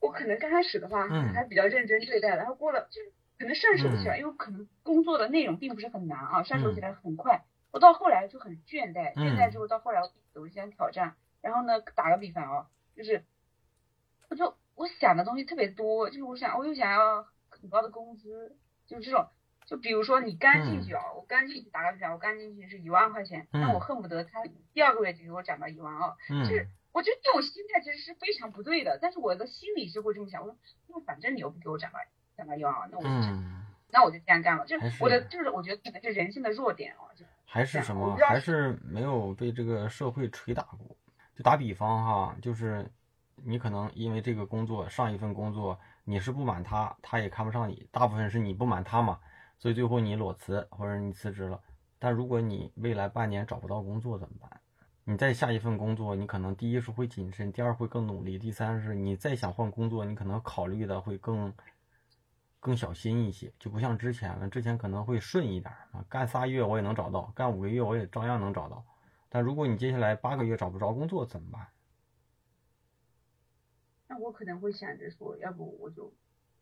[0.00, 12.66] 我可能刚开始的话还比较认真对待，然后过了就是可能上手起来，因为可能工作的内容并不是很难啊，上手起来很快，我到后来就很倦怠，倦怠之后到后来我有一些挑战，然后呢打个比方啊。
[12.96, 13.24] 就是，
[14.28, 18.54] 我就我想的东西特别多，就是我想我又想要很高的工资，
[18.86, 19.26] 就这种，
[19.70, 24.42] 就比如说你刚进去啊，我刚进去打个比方，我刚进去是一万块钱，那我恨不得他
[24.74, 30.56] 第二个月就给我涨到一万二，就是我觉得这种心态其实是非常不对的，但是我的心里是会这么想，我说
[30.88, 32.00] 那反正你又不给我涨到
[32.36, 33.08] 涨到一万二，那我就
[33.92, 40.96] 那我就这样干了，就是我的就是我觉得可能是人性的弱点啊，就还是什么，还是没有被这个社会捶打过。
[41.36, 42.90] 就打比方哈，就是
[43.36, 49.20] 你可能因为这个工作，上一份工作你是不满他，他也看不上你，大部分是你不满他嘛，
[49.60, 51.62] 所以最后你裸辞或者你辞职了。
[52.00, 54.60] 但如果你未来半年找不到工作怎么办？
[55.04, 61.52] 你再下一份工作，你可能第一是会谨慎，第二会更努力，第三是你再想换工作，你可能考虑的会更
[62.60, 64.48] 更小心一些，就不像之前了。
[64.48, 68.84] 之前可能会顺一点啊，干仨月我也能找到，干五个月我也照样能找到。
[69.28, 71.66] 但如果你接下来八个月找不着工作怎么办？
[74.06, 76.12] 那我可能会想着说，要不我就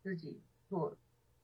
[0.01, 0.97] 自己做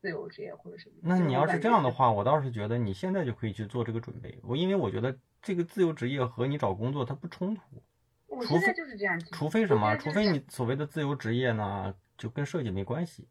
[0.06, 0.96] 自由职业或者什么。
[1.02, 4.40] 那你要是这样的话，我倒是觉得你现在就可以去做这个准备。
[4.44, 7.62] 我因为我觉得这个自由职业和你找工作它不冲突。
[8.28, 9.20] 我现在就是这样。
[9.32, 9.96] 除非什么？
[9.98, 13.28] 除非你所谓的自由职业呢，就跟设计没关系。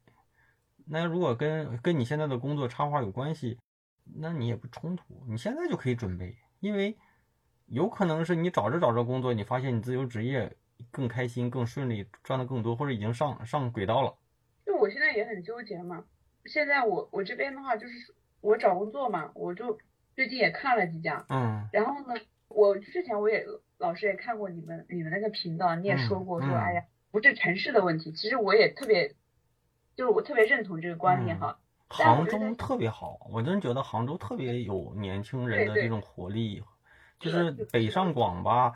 [0.85, 3.61] 那如果跟跟你现在的工作插画有关系，
[4.17, 5.05] 那你也不冲突。
[5.29, 6.99] 你现在就可以准备，因为
[7.67, 10.57] 有可能是你找着找着工作，你发现你自由职业。
[10.91, 14.13] 更开心、更顺利，赚的更多，或者已经上上轨道了。
[14.67, 16.05] 就我现在也很纠结嘛。
[16.47, 19.79] 现在我我这边的话，就是我找工作嘛，我就
[20.15, 21.25] 最近也看了几家。
[21.29, 21.69] 嗯。
[21.73, 23.45] 然后呢，我之前我也
[23.79, 28.13] 老师也看过你们你们那个频道，你也说过说，哎呀，不是城市的问题。
[28.13, 29.15] 其实我也特别，
[29.97, 31.59] 就是我特别认同这个观念哈。
[31.89, 36.63] 杭州特别好，我真觉得杭州特别有年轻人的这种活力，
[37.21, 38.73] 就是北上广吧。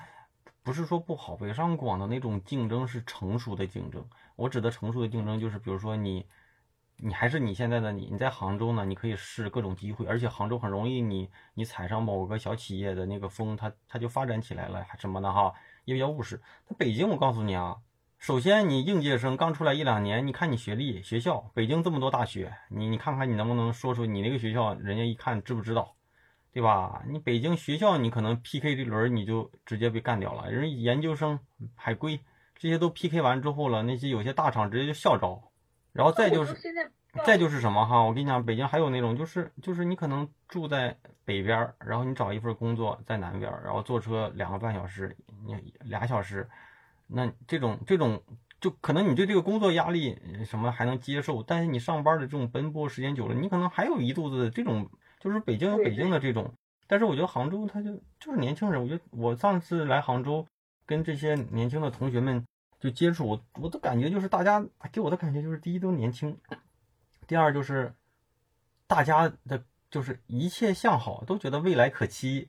[0.62, 4.06] 不是说不好，北上广的那种竞争是成熟的竞争。
[4.36, 6.26] 我指的成熟的竞争，就是比如说你，
[7.00, 16.40] 你还是你现在的你，你在杭州呢，你可以试各种机会，而且杭州很容易，你你踩上某个小企业的那个风，它它就发展起来了，什么的哈，也比较务实。
[16.68, 17.76] 那北京，我告诉你啊，
[18.18, 25.94] 首先你应届生刚出来一两年，你看你学历、学校，北京这么多大学，你你看看你能不能说出你那个学校，人家一看知不知道？
[26.50, 27.04] 对吧？
[27.08, 30.50] 你北京学校，你可能 PK 这轮你就直接被干掉了。
[30.50, 31.38] 人研究生、
[31.76, 32.18] 海归
[32.56, 35.44] 这些都 PK 完之后了，那些有些大厂直接就校招。
[35.98, 36.54] 然后再就是，
[37.26, 38.00] 再就是什么哈？
[38.02, 46.48] 我跟你讲，北京还有那种，就是就是你可能住在北边，然后你找一份工作在南边，然后坐车两个半小时，你俩小时，
[47.08, 48.22] 那这种这种
[48.60, 54.88] 就可能你对这个工作压力什么还能接受，但是你上班的这种奔波时间久了，你可能还有一肚子这种。
[55.20, 56.54] 就是北京有北京的这种，
[56.86, 58.80] 但是我觉得杭州它就就是年轻人。
[58.80, 60.46] 我觉得我上次来杭州，
[60.86, 62.46] 跟这些年轻的同学们
[62.80, 66.38] 就接触，我我的感觉就是大家给我的感觉就是第一都年轻，
[67.26, 67.92] 第二就是
[68.86, 72.48] 大家的就是一切向好，都觉得未来可期。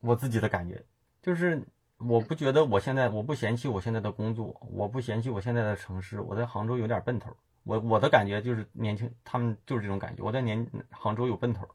[0.00, 0.84] 我自己的感觉
[1.22, 1.60] 就是
[1.96, 7.36] 我不觉得我现在我不嫌弃我现在的工作，我不嫌弃我现在的城市，我在杭州有点奔头。
[7.64, 10.22] 我我的感觉就是年轻，他们就是这种感觉。
[10.22, 11.66] 我在年杭州有奔头，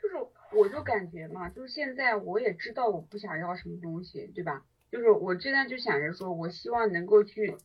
[0.00, 0.14] 就是
[0.52, 4.64] 我就感觉嘛，就是现在我也知道我不想要什么东西，对吧？
[4.90, 7.56] 就是我现在就想着说，我希望能够去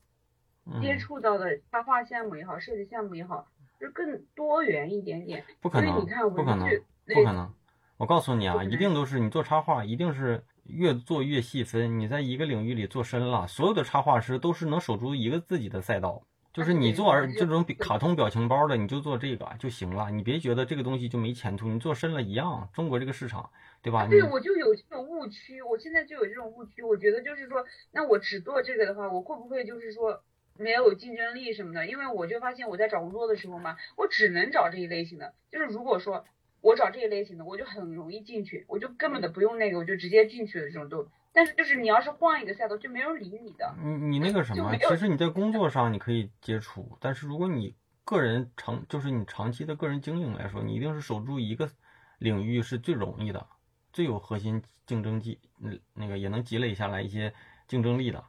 [0.81, 3.47] 接触到的插画项目也好，设计项目也好，
[3.79, 5.43] 就更多元一点点。
[5.61, 5.93] 不可能，
[6.35, 6.67] 不可能，
[7.05, 7.53] 不可能。
[7.97, 11.99] 我告诉你啊，一定都是你做插画，一定是越做越细分。
[11.99, 16.23] 你在一个领域里做深了，所有的插画师都是能守住一个自己的赛道。
[16.53, 20.11] 就是你做儿这种卡通表情包的，你就做这个就行了。
[20.11, 22.67] 你别觉得这个东西就没前途，你做深了一样。
[22.73, 23.49] 中国这个市场，
[23.81, 24.05] 对吧？
[24.07, 25.61] 对，我就有这种误区。
[25.61, 26.83] 我现在就有这种误区。
[26.83, 30.23] 我觉得就是说，那我只做这个的话，我会不会就是说
[30.57, 31.87] 没有竞争力什么的？
[31.87, 35.33] 因为我就发现我在找工作的时候嘛，我只能找这一类型的。
[35.49, 36.25] 就是如果说
[36.59, 41.07] 我找这一类型的，我就很容易进去，我就根本的不用那个，我就直接进去的这种都。
[41.33, 43.73] 但是就是你要是换一个赛道，就没人理你的。
[43.81, 51.69] 你你那个什么，其实你在工作上你可以接触，但是如果你个人长就是你长期的个人经营来说，你一定是守住一个
[52.17, 53.47] 领域是最容易的，
[53.93, 57.33] 最有核心竞争力，嗯，那个也能积累下来一些
[57.67, 58.23] 竞争力的。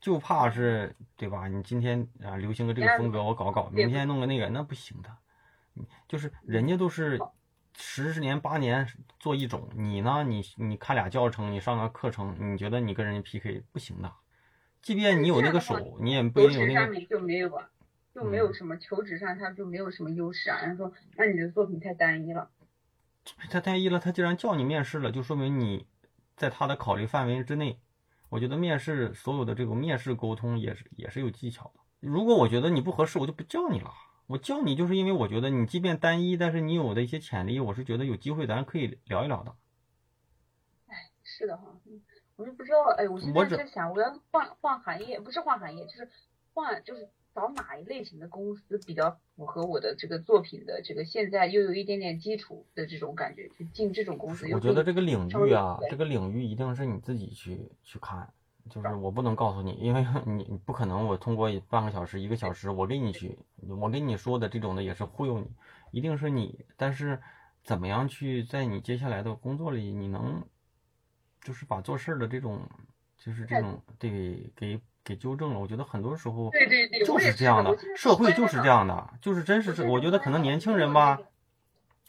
[0.00, 1.48] 就怕是对吧？
[1.48, 5.10] 你今天啊流行个这个风格，我搞搞，明天弄个那个，那不行的。
[6.06, 7.20] 就是人家都是。
[7.82, 8.86] 十十年八年
[9.18, 10.22] 做一种，你呢？
[10.22, 14.12] 你你看俩教程，你上个课程，你觉得你跟人家 PK 不行的？
[14.82, 16.80] 即便你有那个手，你也不一定有那个。
[16.80, 17.68] 上面就没有啊，
[18.14, 20.60] 就没有什么求职上他就没有什么优势啊。
[20.60, 22.50] 人家说，那你的作品太单一了。
[23.48, 25.86] 太单一了，他既然叫你面试了，就说明你
[26.36, 27.80] 在他的考虑范围之内。
[28.28, 31.80] 我觉得面试所有的这种面试沟通也是也是有技巧的。
[31.98, 33.90] 如果我觉得你不合适，我就不叫你了。
[34.30, 39.56] 我叫你就是因为我觉得你即便单一，但是你有的一些潜力，我是觉得有机会，咱可以聊一聊的。
[40.86, 41.76] 哎，是的哈，
[42.36, 46.08] 我就不知道，哎，我现在在想，我要换换行业，不是换行业，就是
[46.54, 54.48] 换，就是找哪一类型的公司比较符合我的这个作品的这个现在又有一点点基础的这种感觉，去进这种公司。
[54.52, 58.32] 我觉得这个领域啊，这个领域一定是你自己去去看。
[58.68, 63.38] 就是我不能告诉你，因为 你你不可能，我通过半个小时、一个小时，我给你去，
[63.80, 65.50] 我跟你说的这种的也是忽悠你，
[65.92, 66.66] 一定是你。
[66.76, 67.20] 但是
[67.62, 70.44] 怎么样去在你接下来的工作里，你能
[71.40, 72.68] 就是把做事的这种，
[73.16, 75.60] 就是这种对给给纠正了。
[75.60, 79.86] 我觉得很多时候对对对，就是这样的，社会就是这样的，就是真是是。
[79.86, 81.18] 我觉得可能年轻人吧，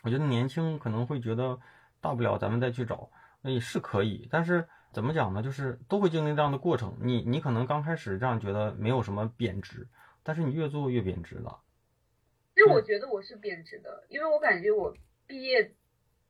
[0.03, 1.59] 我觉得年轻可能会觉得
[1.99, 3.09] 大不了咱们再去找，
[3.41, 4.27] 那也是可以。
[4.31, 5.41] 但是怎么讲呢？
[5.41, 6.97] 就是都会经历这样的过程。
[7.01, 9.87] 你你可能刚开始这样觉得没有什么贬值，
[10.23, 11.59] 但是你越做越贬值了。
[12.53, 14.93] 其实我觉得我是贬值的，因为我感觉我
[15.25, 15.73] 毕业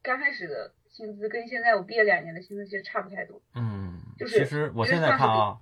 [0.03, 3.41] 刚开始的薪资跟现在我毕业两年的薪资其实差不太多。
[3.55, 5.59] 嗯，就是其实我现在看啊，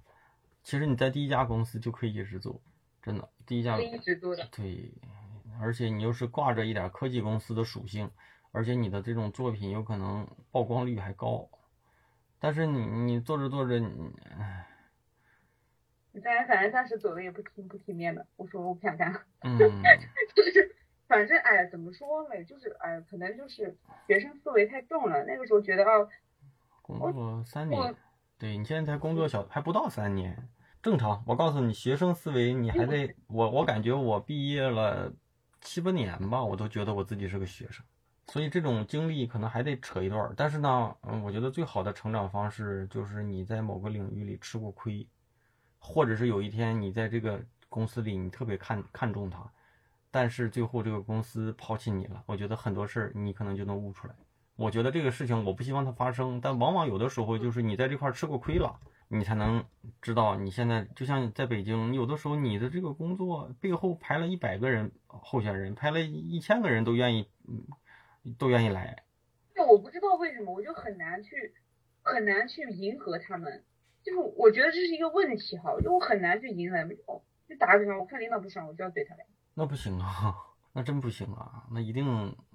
[0.62, 2.62] 其实你在第一家公司就可以一直做，
[3.02, 4.46] 真的第一家可以一直做的。
[4.52, 4.92] 对，
[5.62, 8.12] 而且你又是挂着一点科技公司的属性，
[8.52, 11.50] 而且你的这种作品有可能曝光率还高，
[12.40, 14.66] 但是你你做着做着你，唉。
[16.24, 19.58] 咱反正当时走的也不体不体面的，我说我不想干，嗯，
[20.36, 20.76] 就是
[21.08, 22.44] 反正哎呀，怎么说呢？
[22.44, 25.24] 就是哎，可能就是学生思维太重了。
[25.26, 26.08] 那个时候觉得啊，
[26.82, 27.96] 工作三年，
[28.38, 30.50] 对你现在才工作小还不到三年，
[30.82, 31.24] 正常。
[31.28, 35.14] 我告诉你，学生思维你还得我我感觉我毕业了
[35.62, 37.86] 七八年吧，我都觉得我自己是个学生，
[38.30, 40.34] 所以这种经历可能还得扯一段儿。
[40.38, 45.08] 但是呢，嗯，我觉得最好的成长方式就是你在某个领域里吃过亏。
[45.82, 49.50] 或者是有一天你在这个公司里，你特别看看重他，
[50.12, 52.22] 但是最后这个公司抛弃你了。
[52.26, 54.14] 我觉得很多事儿你可能就能悟出来。
[54.58, 59.64] 我觉得这个事情我不希望它发生，但往往有的时候就是你在这块儿吃过亏了，你才能
[60.02, 67.64] 知道你现在就像在北京，有的时候你的这个工作背后排了一百个人候选人，排了一千个人都愿意，嗯
[68.38, 69.04] 都愿意来。
[69.56, 71.54] 那我不知道为什么，我就很难去
[72.02, 73.64] 很难去迎合他们。
[74.02, 76.98] 就是我觉得这是一个问题哈，就我很难去迎合他们。
[77.06, 79.26] 哦，就打个比方，我看领导不爽，我就要怼他俩。
[79.56, 80.34] 那不行啊，
[80.74, 82.06] 那真不行啊，那一定。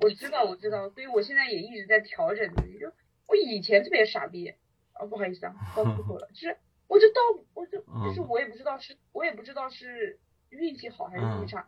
[0.01, 2.79] 我知道，我知道，所以我现在也一直在调整自己。
[2.79, 2.91] 就
[3.29, 4.49] 我以前特别傻逼，
[4.93, 6.57] 啊，不好意思啊，说错了， 就是
[6.89, 7.21] 我就到，
[7.53, 11.61] 我就就是我也不知道是，我也不知道是运气好还是运气差。
[11.61, 11.67] 就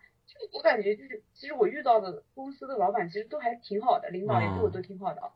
[0.53, 5.33] 我感觉就是，其实我遇到的公司的老板其实都还挺好的，领导也对我都挺好的啊。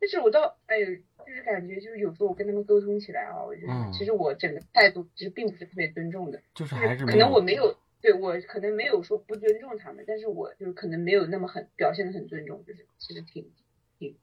[0.00, 0.86] 但是我到，哎呦。
[1.24, 13.52] 就是感觉，就是有时候我跟他们沟通起来啊，我觉得其实我整个态度其实并不是特别尊重的，就是还是可能我没有对我可能没有说不尊重他们，但是我就是可能没有那么很表现的很尊重，就是其实挺
[14.00, 14.16] 挺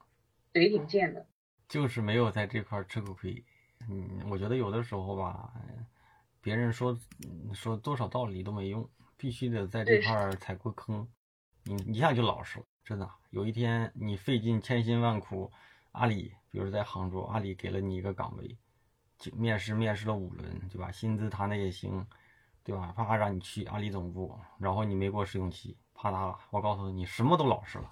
[0.52, 1.26] 嘴挺贱的，
[1.69, 3.45] 就是没有在这块吃过亏。
[3.89, 5.54] 嗯，我觉得有的时候吧，
[6.41, 7.00] 别人说
[7.54, 11.05] 说多少道理都没用，必须得在这块踩过坑，
[11.65, 12.65] 你一下就老实了。
[12.86, 15.51] 真的，有一天你费尽千辛万苦。
[15.91, 18.58] 阿里，比如在杭州，阿里给了你一个岗位，
[19.17, 20.91] 就面试面试了五轮，对吧？
[20.91, 22.08] 薪资谈的也行，
[22.63, 22.93] 对吧？
[22.95, 26.38] 啪让你去阿里总部，然后你没过试用期，啪嗒了。
[26.51, 27.91] 我告诉你，什么都老实了。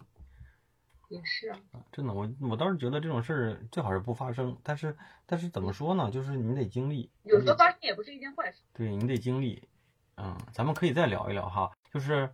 [1.10, 1.60] 也是啊，
[1.92, 4.56] 真的，我我倒是觉得这种事儿最好是不发生。
[4.62, 6.12] 但是但是怎么说呢？
[6.12, 8.62] 就是你得经历，有时候发生也不是一件坏事。
[8.74, 9.68] 对你得经历，
[10.18, 12.30] 嗯，咱们可以再聊一聊哈，就是。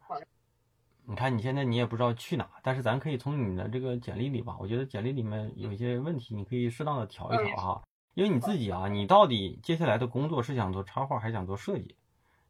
[1.05, 7.81] 你看，你现在你也不知道去哪，但是咱可以从你的这个简历里吧，我觉得简历里面有一些问题，你可以适当的调一调哈。
[8.13, 11.97] 因为你自己啊，你到底接下来的工作是想做插画还是想做设计？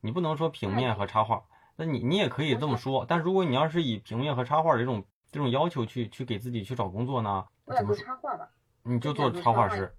[0.01, 1.41] 你不能说平面和插画，
[1.75, 3.03] 那你你也可以这么说。
[3.09, 7.43] 但如果你要是以平面和插画这种这种要求去去给自己去找工作呢？
[7.65, 8.47] 我想做插画吧。
[8.83, 9.91] 你就做插画师。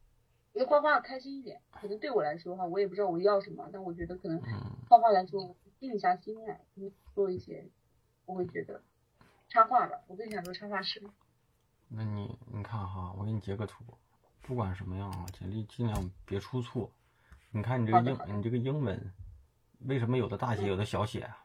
[0.55, 4.41] 我觉得画画开心一点，可能对我来说哈，我也不知道我要什么，但我觉得可能
[4.89, 6.61] 画画来说静下心来
[7.13, 7.69] 做一些。
[8.25, 8.81] 我会觉得
[9.49, 11.03] 插画吧，我更想做插画师。
[11.89, 13.85] 那你你看哈，我给你截个图，
[14.43, 16.91] 不管什么样啊，简历尽量别出错。
[17.51, 19.13] 你看你这个英，你这个英文
[19.81, 21.45] 为什么有的大写有的小写啊？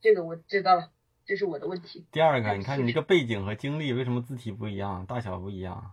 [0.00, 0.90] 这个我知道了，
[1.26, 2.06] 这是我的问题。
[2.12, 5.92] 第二个，你看你这个背景和经历为什么字体不一样，大小不一样？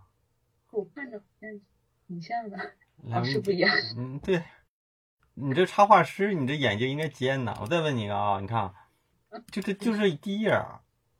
[0.70, 1.24] 我看着好
[2.08, 2.58] 像挺像的，
[3.04, 3.70] 老师不一样。
[3.96, 4.42] 嗯，对，
[5.34, 7.56] 你这插画师，你这眼睛应该尖呐。
[7.60, 8.72] 我再问你一个啊，你看。
[9.52, 10.58] 就这就是第一页，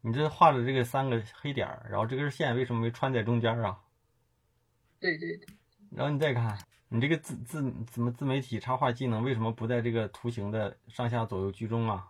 [0.01, 3.79] 你这画的这个三个黑点儿，然后这根线为什么没穿在中间啊？
[4.99, 5.47] 对对对。
[5.91, 6.59] 然后你再看，
[6.89, 12.09] 你这个自自怎么自媒体插画技能为什么不在这个图形的上下左右居中啊？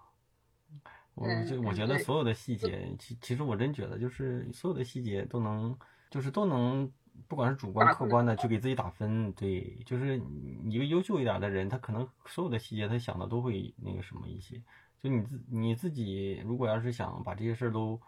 [1.15, 5.77] 我就我觉得所有的细节，其其实我真觉得就是所有的细节都能，
[6.11, 6.89] 就是都能，
[7.27, 9.33] 不管是主观客观的去给自己打分。
[9.33, 10.21] 对，就是
[10.65, 14.63] 一个优秀一点的人，他可能所有的细节他想的都会那个什么一些。
[15.01, 18.01] 就你自你自己，如果要是想把这些事儿都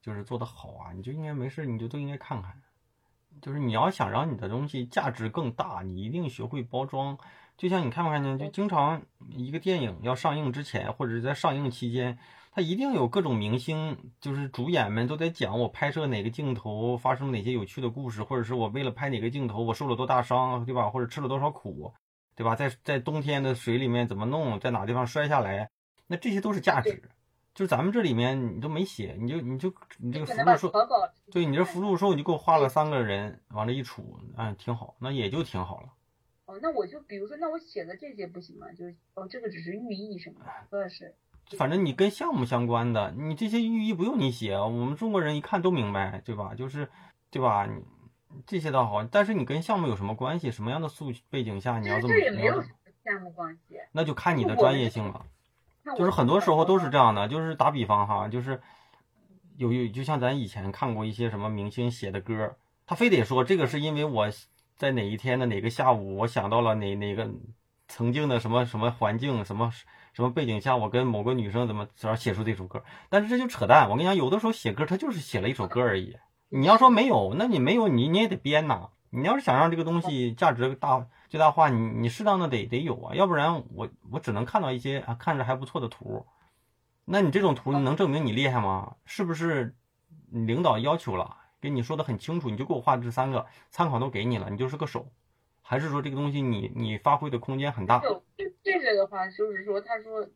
[0.00, 2.60] 就是做得好啊，你就应该没事，你就都应该看看。
[3.40, 7.18] 就是你要想让你的东西价值更大，你一定学会包装，
[7.56, 12.18] 就像你看没看见，就经常一个电影要上映之前，或者是在上映期间，
[12.54, 20.90] 他一定有各种明星，就是主演们都在讲我拍摄哪个镜头发生哪些有趣的故事，或者是我为了拍哪个镜头我受了多大伤，对吧？
[20.90, 21.94] 或者吃了多少苦，
[22.36, 22.54] 对吧？
[22.54, 25.70] 在在冬天的水里面怎么弄，在哪地方摔下来，
[26.06, 27.02] 那这些都是价值。
[27.54, 30.72] 就是咱们这里面你都没写，你就你就你这个福禄寿，
[31.30, 34.02] 对你这福禄寿你就给我画了三个人往这一杵，
[34.36, 35.88] 嗯，挺好，那也就挺好了。
[36.44, 38.70] 哦，那我就比如说，那我写的这些不行吗？
[38.72, 41.14] 就是哦，这个只是寓意什么的，或者是。
[41.56, 46.54] 反正你跟项目相关的，你这些寓意不用你写，我们中国人一看都明白，对吧？
[46.54, 46.88] 就是，
[47.30, 47.66] 对吧？
[47.66, 47.82] 你
[48.46, 50.50] 这些倒好，但是你跟项目有什么关系？
[50.50, 52.14] 什么样的素背景下你要这么？
[52.14, 52.62] 这也没有
[53.04, 53.76] 项目关系。
[53.92, 55.26] 那就看你的专业性了。
[55.96, 58.60] 就是很多时候都是这样的，就是打比方哈，就是
[59.56, 64.28] 有有，就像咱以前看过一些什么明星写的歌，他非得说这个是因为我
[64.76, 67.28] 在哪一天的哪个下午，我想到了哪哪个
[67.88, 69.70] 曾经的什么什么环境，什么
[70.12, 73.88] 什么背景下，我跟某个女生怎么然后写出这首歌，但是这就扯淡。
[73.88, 76.16] 我跟你讲，有的时候写歌他就是写了一首歌而已。
[76.48, 78.90] 你要说没有，那你没有你你也得编呐。
[79.14, 81.06] 你要是想让这个东西价值大。
[81.28, 86.26] 最大化，你你适当的得得有啊，要不然我我只能看到一些啊看着还不错的图，
[87.06, 88.96] 那你这种图你能证明你厉害吗？
[89.06, 89.74] 是不是
[90.28, 95.06] 领导要求了，跟你说的很清楚，你就给我画这三个，参考都给你了，你就是个手，
[95.72, 97.98] 还是说这个东西你你发挥的空间很大？
[98.36, 100.28] 这这个的话就是说，他说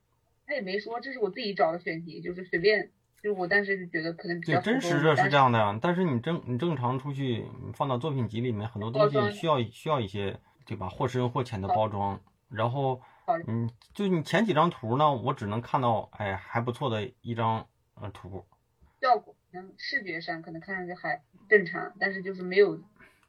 [0.47, 2.91] 他也没说，这是我自己找的选题，就是随便，
[3.23, 4.61] 就是我当时就觉得可能比较。
[4.61, 10.39] 对，真实的是这样的呀，但是你正你正常出去放到作品集里面，很多东西需要需要一些。
[10.69, 10.89] 对吧？
[10.89, 13.01] 或深或浅的包装，然后，
[13.47, 18.45] 嗯，就你前几张图呢，我只能看到，哎，还不错的一张呃图，
[19.01, 22.83] 效果能视觉上可能看上去还正常，但是就是没有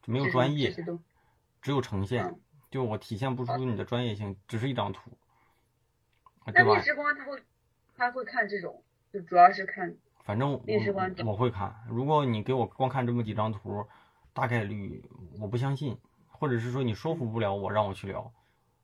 [0.08, 0.74] 没有专业，
[1.68, 2.40] 只有呈现，
[2.72, 5.12] 就我体现不出你的专业性，只是一张图，
[6.46, 7.44] 那面试官他会
[7.94, 9.94] 他会看这种，就主要是看，
[10.24, 10.54] 反正
[11.26, 13.86] 我会看，如果你给我光看这么几张图，
[14.32, 15.04] 大概率
[15.42, 16.00] 我不相信。
[16.40, 18.32] 或者是说你说服不了我，让我去聊，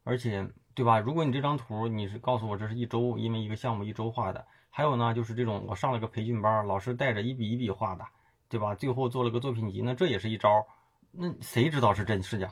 [0.04, 1.00] 而且对吧？
[1.00, 8.04] 如果你这张图你是告诉我这是一周，因为一个项目一周画的，还有呢就是这种我上了个培训班，老师带着一笔一笔画的，
[8.50, 8.74] 对吧？
[8.74, 10.66] 最后做了个作品集，那这也是一招，
[11.12, 12.52] 那谁知道是真是假？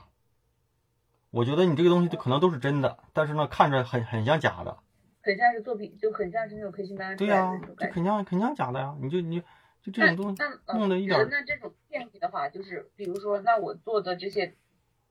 [1.32, 4.77] 我觉得你这个东西可能都是真的，但是呢看着很很像假的，
[5.23, 9.41] 很像是作品，就很像是那种培训班对呀，就很像很像假的呀，你就你
[9.82, 10.43] 就这种东西
[10.77, 11.27] 弄的一点。
[11.32, 14.53] 那这种建议的话，就是比如说那我做的这些。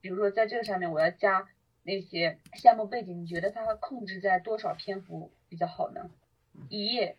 [0.03, 1.47] 比如说，在这个上面我要加
[1.83, 6.09] 那些项目背景，你觉得它控制在多少篇幅比较好呢？
[6.71, 7.19] 一页。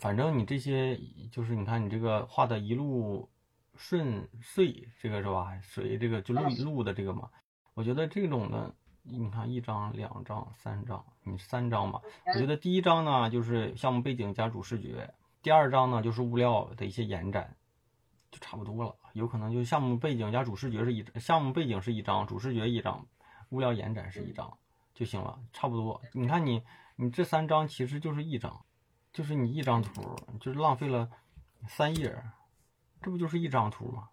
[0.00, 0.98] 反正你这些
[1.30, 3.30] 就是你看你这个画的一路
[3.76, 5.56] 顺遂，这个是吧？
[5.62, 7.30] 随这个就路路的这个嘛。
[7.74, 12.00] 我觉得这种呢，你看一张、两张、三张，你三张吧。
[12.26, 15.12] 我觉得第一张呢就是项目背景加主视觉，
[15.42, 17.56] 第二张呢就是物料的一些延展，
[18.30, 18.94] 就差不多了。
[19.14, 23.06] 有可能就项目背景加主视觉是一项目背景是一张，主视觉一张，
[23.50, 24.58] 物料延展是一张
[24.94, 26.00] 就行了，差不多。
[26.12, 26.62] 你看你
[26.96, 28.64] 你这三张其实就是一张，
[29.12, 31.10] 就是你一张图，就是浪费了
[31.66, 32.22] 三页，
[33.00, 34.10] 这不就是一张图吗？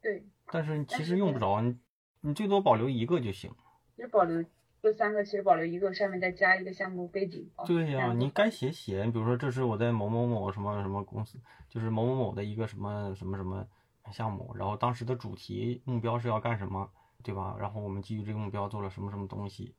[0.00, 0.24] 对。
[0.52, 1.78] 但是其实用不着你，
[2.20, 3.50] 你最多保留一个就行。
[3.96, 4.44] 就保留。
[4.82, 7.46] 这三个其实保留一个，上面再加一个项目背景。
[7.66, 9.04] 对呀，你该写写。
[9.04, 13.66] 你比如说，这是我在某某某什么什么公司，就是某某某的一个什么什么什么
[14.10, 16.90] 项目，然后当时的主题目标是要干什么，
[17.22, 17.56] 对吧？
[17.60, 19.74] 然后我们基于这个目标做了什么什么东西，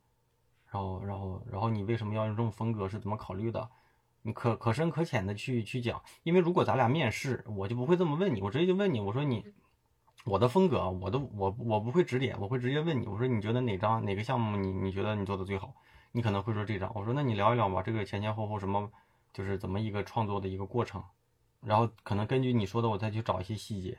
[0.70, 2.88] 然后然后然后你为什么要用这种风格？
[2.88, 3.72] 是怎么考虑的？
[4.22, 6.00] 你可可深可浅的去去讲。
[6.22, 9.44] 因为如果咱俩面试，我就不会这么问你，我直接就问你，我说你。
[10.24, 15.74] 我的风格，我都我我不会指点，我会直接问你，我说你觉得哪张哪个项目你你觉得你做的最好？
[16.12, 18.92] 你可能会说这张，我说那你聊一聊吧，这个前前后后什么，
[19.34, 21.04] 就是怎么一个创作的一个过程，
[21.62, 23.98] 然后可能根据你说的我再去找一些细节。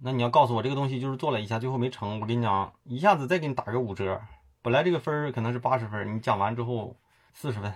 [0.00, 4.20] 那你要告诉我这个东西就是做了一下，最后没成，我跟你讲，一下子再给你打个五折，
[4.60, 6.96] 本来这个分儿可能是八十分，你讲完之后
[7.32, 7.72] 四十分，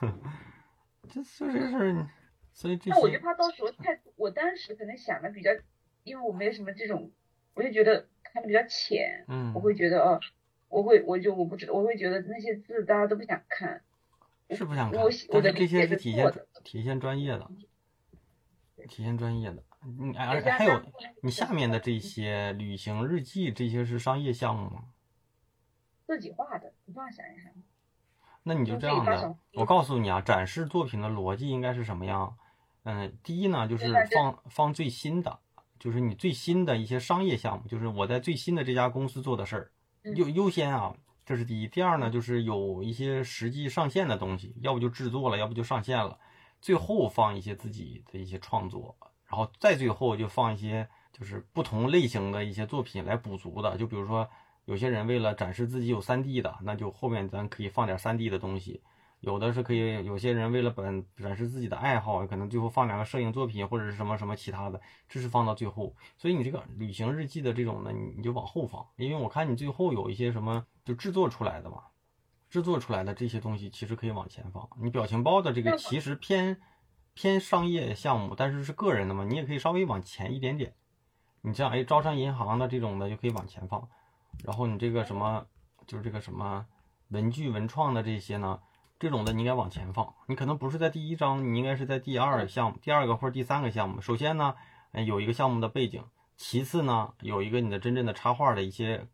[1.08, 2.08] 这所以这事儿，
[2.52, 5.50] 所以这那我就怕到时候太，我当时可能想的比较。
[6.04, 7.10] 因为我没有什么这种，
[7.54, 10.20] 我就觉得看的比较浅，嗯，我会觉得哦，
[10.68, 13.82] 我会我就我不知道，我会觉得那些字大家都不想看，
[14.50, 16.32] 是不想看，但是这些是体现
[16.64, 17.50] 体现专业的，
[18.88, 19.62] 体现专业的，
[19.98, 20.82] 你而且还有
[21.22, 24.84] 你下面的这些旅行日记这些是商业项目吗？
[26.06, 27.52] 自己画的，你帮我想一想。
[28.42, 32.36] 那你就这样的，我告诉你啊，展示作品的逻辑应该是什么样？
[32.84, 35.38] 嗯，第一呢，就是放放最新的。
[35.80, 39.72] 就是你最新的一些商业项目，就是我在最新的这家公司做的事儿，
[40.14, 41.66] 优优先啊，这是第一。
[41.66, 46.18] 第二呢，就是有一些实际上线的东西，要不就制作了，要不就上线了，
[46.60, 48.94] 最后放一些自己的一些创作，
[49.26, 53.76] 然后再最后就放一些就是不同类型的一些作品来补足的。
[53.78, 54.28] 就比如说，
[54.66, 58.82] 有些人为了展示自己有三 D 的，那就后面咱可以放点三 D 的东西。
[59.20, 65.94] 有的是可以，有些人为了本展示自己的爱好，可能最后放两个摄影作品或者是什么什么其他的，这是放到最后。
[66.16, 71.82] 所以你这个旅行日记的这种呢，你你就往后放，因为我看你最后有一些什么就制作出来的嘛，
[72.48, 74.66] 制作出来的这些东西其实可以往前放。
[74.80, 76.58] 你表情包的这个其实偏
[77.12, 80.74] 偏商业项目，但是是个人的嘛，你也可以稍微往前一点点。
[81.42, 83.86] 你像哎招商银行的这种的就可以往前放，
[84.44, 85.46] 然后你这个什么
[85.86, 86.64] 就是这个什么
[87.08, 88.58] 文具文创的这些呢？
[89.00, 93.98] 这种的你应该往前放，你可能不是在第一章，你应该是在第二项目、第二个或者第三个项目。
[94.02, 94.54] 首先呢，
[94.92, 96.02] 有一个项目的背景；
[96.36, 99.06] 其次呢，有一个你的真正的插画的一些，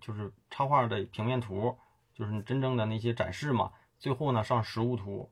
[0.00, 1.76] 就是插画的平面图，
[2.14, 3.72] 就是你真正的那些展示嘛。
[3.98, 5.28] 最后呢，上实物图。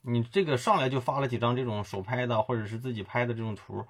[0.00, 3.84] 你这个上来就发了几张这种手拍的或者是自己拍的这种图，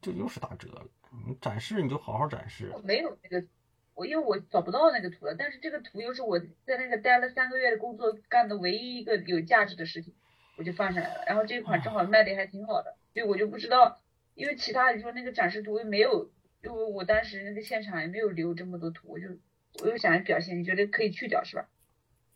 [0.00, 0.82] 就又是打折了。
[1.26, 2.74] 你展示你就好好展示。
[2.82, 3.46] 没有那个。
[3.94, 10.12] 我因为我找不到那个图了，但是这个图又是我在那个待了三个月的工作干的唯一一个有价值的事情，
[10.58, 11.24] 我就放下来了。
[11.26, 14.00] 然后这款正好卖的还挺好的，所以我就不知道，
[14.34, 16.28] 因为其他你说那个展示图又没有，
[16.62, 19.28] 因为我当时那个现场也没有留这么多图，我就
[19.82, 21.68] 我又想表现，你觉得可以去掉是吧？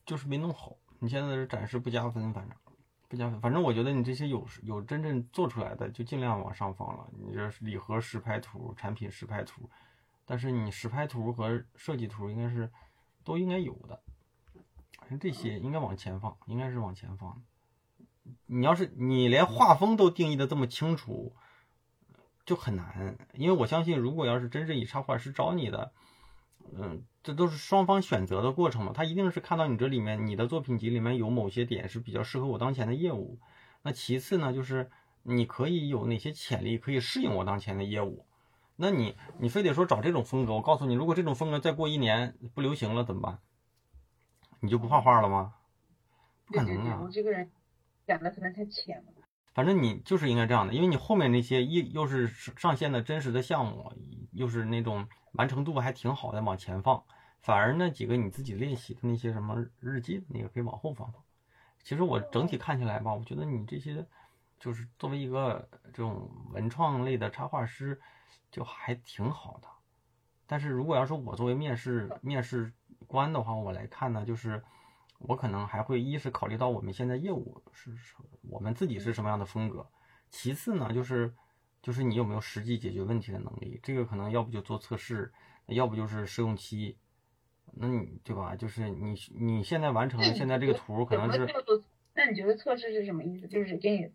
[0.07, 2.57] 就是没弄好，你现在是展示不加分，反正
[3.09, 7.11] 不加分，反正我觉得你这些有有真正做出来的就尽量往上放了。
[7.19, 9.69] 你这是礼盒实拍图、产品实拍图。
[10.29, 12.71] 但是你实拍图和设计图应该是
[13.25, 14.03] 都应该有的，
[15.19, 17.43] 这些应该往前放，应该是往前放。
[18.45, 21.35] 你要是你连画风都定义的这么清楚，
[22.45, 23.17] 就很难。
[23.33, 25.93] 因为我相信，如果要是真正以插画师找你的，
[26.75, 28.93] 嗯，这都是双方选择的过程嘛。
[28.93, 33.41] 他一定是看到你这里面你的作品集里面有某些点是比较适合我当前的业务。
[33.81, 34.91] 那其次呢，就是
[35.23, 38.27] 你可以有哪些潜力可以适应我当前的业务。
[38.81, 40.53] 那你你非得说找这种风格？
[40.53, 43.39] 我告诉你，如果这种风格再过一年不流行了怎么办？
[44.61, 45.55] 你就不画画了吗？
[46.47, 47.01] 不可能啊！
[47.03, 47.51] 我这个人
[48.07, 49.13] 想的可能太浅了。
[49.53, 53.93] 反正你就是应该这样的，因为你后面那些一又是上线的真实的项目，
[54.31, 57.03] 又是那种完成度还挺好的往前放，
[57.41, 61.21] 反而那几个你自己练习的那些什么日记那个可以往后放放。
[61.83, 64.07] 其实我整体看起来吧，我觉得你这些
[64.61, 68.01] 就是作为一个这种文创类的插画师。
[68.51, 69.69] 就还挺好的，
[70.47, 72.73] 但是如果要是我作为面试面试
[73.07, 74.63] 官的话，我来看呢，就是
[75.19, 77.91] 我可能还会一是考虑到我们现在业务是
[78.43, 79.87] 我们自己是什么样的风格，
[80.31, 81.35] 其次呢，就是
[81.83, 85.33] 就是你有没有实际解决问题的能力，这个可能要不就做测试，
[85.67, 86.97] 要不就是试用期，
[87.75, 88.57] 那你对吧？
[88.57, 91.47] 就是你你现在完成了现在这个图可能是，
[92.15, 93.47] 那你觉得测试是什么意思？
[93.47, 94.11] 就是给你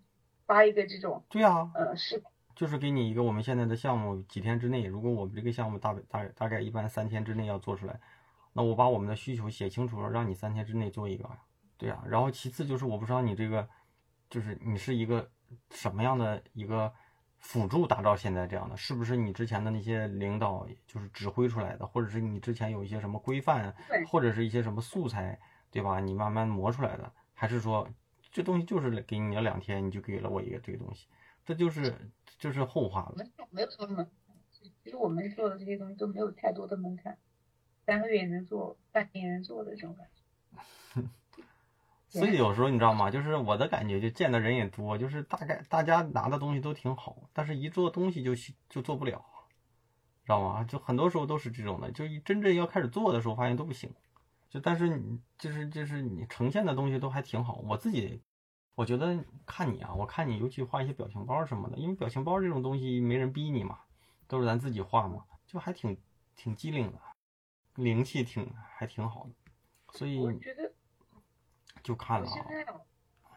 [0.45, 2.23] 发一个这种对啊，呃是。
[2.55, 7.99] 就是给你一个我们现在的项目，几天之内，如果我们这个项目大大大概一般三天之内要做出来，
[8.53, 11.29] 那我把我们的需求写清楚了，让你三天之内做一个，
[11.77, 12.03] 对呀。
[12.07, 13.67] 然后其次就是我不知道你这个，
[14.29, 15.29] 就是你是一个
[15.71, 16.93] 什么样的一个
[17.39, 23.75] 辅助打造现在这样的，是不是你之前的那些领导就是指挥出来的，或者是你之前有一些什么规范，
[24.07, 25.39] 或者是一些什么素材，
[25.71, 25.99] 对吧？
[25.99, 27.89] 你慢慢磨出来的，还是说
[28.31, 31.07] 这东西就是给你了两天，你就给了我一个这个东西？
[31.45, 31.93] 这就是
[32.39, 33.15] 就是后话了。
[33.17, 34.07] 没有没有什么，
[34.83, 37.17] 其实我们做的这些东西都没有太多的门槛，
[37.85, 41.01] 三个月也能做，半年能做的这种感觉。
[42.07, 43.09] 所以有时候你知道吗？
[43.09, 48.33] 就是我的感觉，就见的人也多，就是大概大家拿的东西都挺好，但是一做东西就
[48.69, 49.25] 就做不了，
[50.23, 50.63] 知道吗？
[50.63, 53.91] 就很多时候都是这种的，就一真正要开始做的时候，发现都不行。
[54.49, 58.21] 就但是你就是就是你呈现的东西都还挺好，我自己。
[58.75, 63.79] 我觉得看你啊，我看你尤其画一些表情包什么的，因为表情包这种东西没人逼你嘛，
[64.27, 65.95] 都是咱自己画嘛，就还挺
[66.35, 66.99] 挺机灵的，
[67.75, 69.31] 灵气挺还挺好的，
[69.93, 70.71] 所以我觉得
[71.83, 72.27] 就看了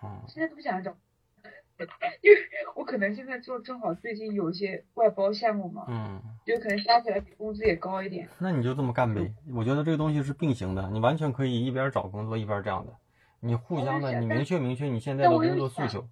[0.01, 0.97] 啊，现在都不想找，
[2.22, 2.39] 因为
[2.74, 8.26] 我可能现在做正好最近有一些外包项目嘛，嗯，就可能加起来比工资也高一点。
[8.39, 12.97] 那你就这么干呗，我觉得这个东西是并行的，你完全可以一边找工作一边这样的。
[13.41, 16.09] 你互相的，你明确明确你现在的工作诉求。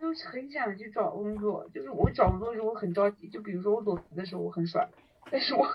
[0.00, 4.88] 就是很想去找工作，就是我找工作的时候我很着急，就比如说我裸辞的时候我很爽，
[5.30, 5.66] 但是我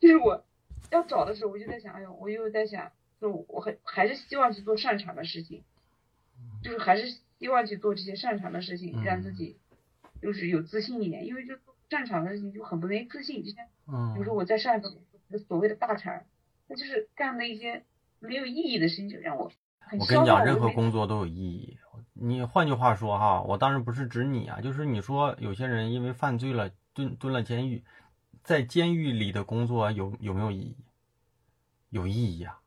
[0.00, 0.44] 就是我
[0.90, 5.62] 要找的时候我就在想，哎呦，我又在想，就我很还是希望去做擅长的事情，
[6.62, 9.56] 就是还是希望去做这些擅长的事情，让自己
[10.20, 11.54] 就是有自信一点，因为就
[11.88, 13.66] 擅长的事情就很不容易自信，就像
[14.14, 16.24] 比如说我在上一个所谓的大厂。
[16.66, 17.84] 那就是干的一些
[18.20, 19.52] 没有意义的事情，就让我
[19.98, 21.78] 我跟你讲，任何工作都有意义。
[22.12, 27.84] 你换句话说哈，我当然不是指你啊，就是你说有些人因为犯罪了蹲蹲了监狱，
[28.42, 30.76] 在监狱里的工作有有没有意义？
[31.90, 32.58] 有意义啊！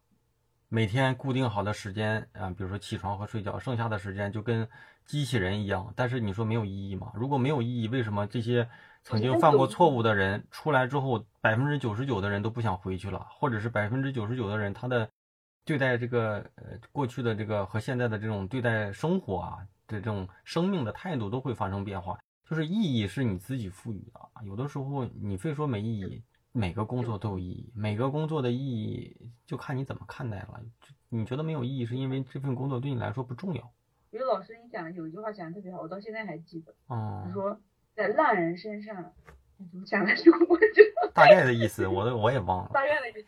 [0.70, 4.68] 每天固定好的时间啊，比如说起床和睡觉，剩下的时间就跟
[5.06, 5.94] 机器人一样。
[5.96, 7.12] 但是你说没有意义吗？
[7.14, 8.70] 如果没有意义，为什么这些
[9.04, 15.10] 曾经犯过错误的人出来之后，百分之九十九的人都不想回去了，或者是百分之九十九的人他的
[15.68, 22.18] 对待这个呃过去的这个和现在的这种对待生活啊的这种生命的态度都会发生变化？
[22.50, 26.24] 就是意义是你自己赋予的，有的时候你非说没意义。
[26.54, 30.60] 每个工作都有意义，每个工作的意义就看你怎么看待了。
[31.10, 33.72] 你觉得没有意义，是因为这份工作对你来说不重要。
[34.10, 36.74] 有老师，你讲有一句话讲的特别好，我到现在还记得。
[36.88, 37.22] 哦。
[37.28, 37.60] 他说，
[37.94, 38.96] 在烂人身上，
[39.70, 40.32] 怎么讲来着？
[40.50, 42.72] 我觉得大概的意思，我都我也忘了。
[42.74, 43.28] 大概的意思就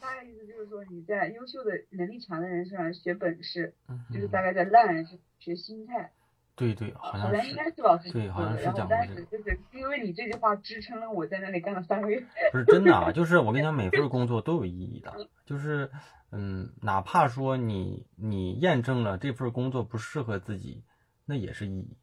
[0.00, 3.74] 大概意思就是说，你在优秀的能力强的人身上学本事，
[4.12, 6.12] 就是大概在烂人身学心态。
[6.56, 7.48] 对对，好像是。
[7.48, 9.22] 应该是老师对，好像是讲过这个。
[9.26, 12.20] 就是因为你这句话支撑了我在那里干了三个月。
[12.50, 15.28] 不是真的啊，就是我跟你讲，每份工作都有意义的。
[15.46, 15.90] 就是，
[16.32, 20.82] 嗯，哪怕说你你验证了这份工作不适合自己，
[21.24, 21.96] 那也是意义，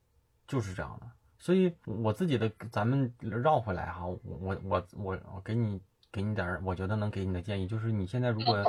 [0.48, 1.08] 就是这样的。
[1.38, 5.82] 所以我自己的，咱们绕回来哈，我我我我给你
[6.16, 8.64] 给你点我觉得能给你的建议，就是你现在如果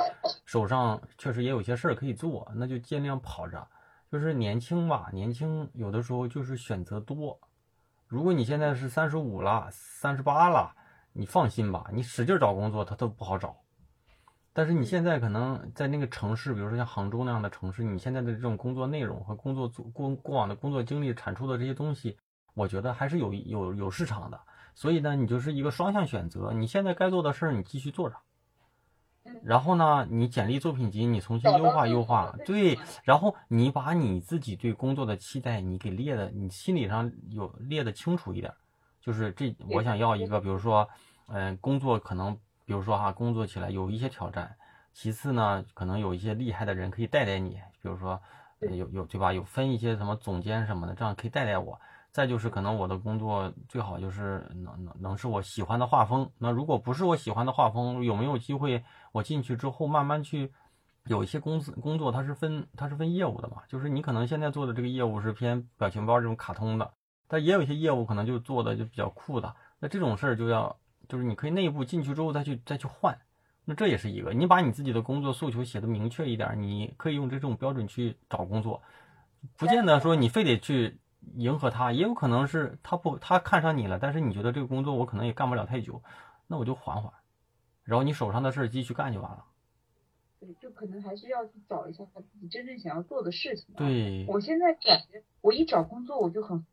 [0.45, 3.65] 手上确实也有些事儿可以做，那就尽量跑着。
[4.11, 7.39] 就是年轻吧，年轻有的时候就是选择多。
[8.05, 10.75] 如果你现在是三十五了、三十八了，
[11.13, 13.55] 你放心吧，你使劲找工作，它都不好找。
[14.51, 22.17] 但是你现在可能在那个城市，比如说像杭州那样的城市，你现在的这种工作内容和工作过过往的工作经历产出的这些东西，
[22.55, 24.39] 我觉得还是有有有市场的。
[24.77, 28.15] 所以呢，你就是一个双向选择，你现在该做的事儿你继续做着。
[29.41, 38.53] 然后呢，你简历作品集你重新优化优化，对，然后你把你自己对工作的期待你给列的，你心理上有列的清楚一点，
[39.01, 40.87] 就是这我想要一个，比如说，
[41.29, 44.55] 嗯，工作可能，比如说哈，工作起来有一些挑战，
[44.93, 48.21] 其次呢，可能有一些厉害的人可以带带你，比如说，
[48.59, 49.33] 有有对吧？
[49.33, 51.81] 有分一些什么总监什么的，这样可以带带我。
[52.17, 56.27] 再就是可能我的工作最好就是能能能是我喜欢的画风。
[56.39, 60.51] 那如果不是我喜欢的画风，有没有机会我进去之后慢慢去
[61.05, 63.57] 有一些公司工作，它是分它是分业务的嘛？
[63.67, 66.91] 就是你可能现在做的这个业务是偏表情包这种卡通的，
[67.27, 69.55] 但也有一些业务可能就做的就比较酷的。
[69.77, 70.75] 那这种事儿就要
[71.07, 73.15] 就是你可以内部进去之后再去再去换。
[73.63, 78.81] 那这也是一个，你把你自己的工作诉求写的明确一点，你可以用这种标准去找工作，
[79.55, 80.97] 不见得说你非得去。
[81.35, 86.01] 迎合他也有可能是他不他看上你了，但是你觉得这个工作我可能也干不了太久，
[86.47, 87.13] 那我就缓缓，
[87.83, 89.45] 然后你手上的事继续干就完了。
[90.39, 93.75] 对，就可能还是要去找一下他自己真正想要做的事情。
[93.75, 96.65] 对，我现在感觉我一找工作我就很，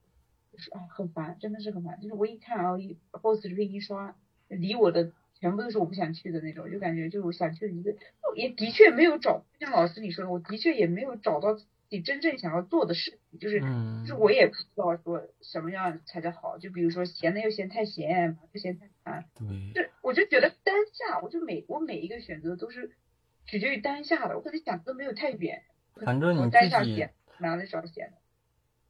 [0.53, 2.01] 就是哎很烦，真的是很烦。
[2.01, 4.15] 就是我一看然后一 boss 直接一刷，
[4.49, 7.95] 离我的全部都是我不想去的那种，就感觉就我想去的一个，
[8.37, 11.59] 也的确没有找，像老师你说的，我的确也没有找到。
[11.89, 16.59] 你真正想要做的事情，就是，就是我也不知道说什么样才叫好。
[16.59, 19.25] 就比如说闲的又嫌太闲，不嫌太烦。
[19.35, 19.73] 对。
[19.73, 22.97] 就我就觉得当下，我就每我每一个选择都是
[23.45, 25.63] 取决于当下的，我可能想的都没有太远。
[26.05, 27.07] 反正你自己
[27.39, 28.19] 哪里找闲的？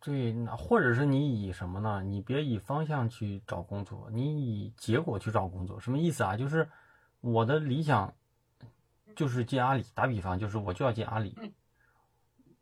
[0.00, 2.02] 对，或者是你以什么呢？
[2.02, 5.80] 你别以方向去找工作，你以结果去找工作。
[5.80, 6.36] 什么意思啊？
[6.36, 6.68] 就是
[7.20, 8.14] 我的理想
[9.16, 11.34] 就是进阿里，打比方就是我就要进阿里。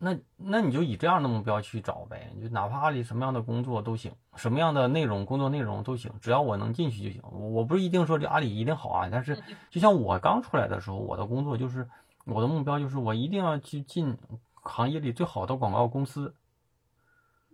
[0.05, 7.23] 那那你就以这样的目标去找呗，就哪怕阿里什么样的工作都行，什么样的内容工作内容都行，只要我能进去就行。
[7.31, 9.41] 我不是一定说这阿里一定好啊，但是
[9.71, 11.89] 就像我刚出来的时候，我的工作就是
[12.25, 14.19] 我的目标就是我一定要去进
[14.55, 16.35] 行业里最好的广告公司。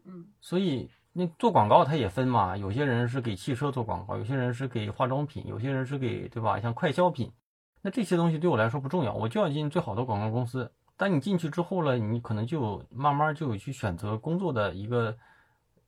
[0.07, 6.59] 嗯，所以那做广告它也分嘛，有些人是给汽车做广告，有些人是给化妆品，有些人是给对吧？
[6.59, 7.30] 像快消品，
[7.82, 10.72] 那这些东西对我来说不重要，我就要进最好的广告公司。
[10.99, 15.16] 当你进去之后了，你可能就慢慢就有去选择工作的一个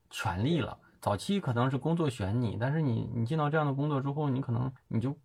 [0.09, 0.79] 权利了。
[1.01, 5.17] 早期可能是工作选你，但是你你进到这样的工作之后，你可能你就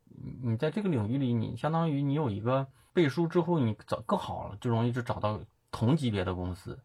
[0.42, 6.80] 你在这个领域里，你相当于你有一个背书之后，你找更好了，就容易就找到同级别的公司。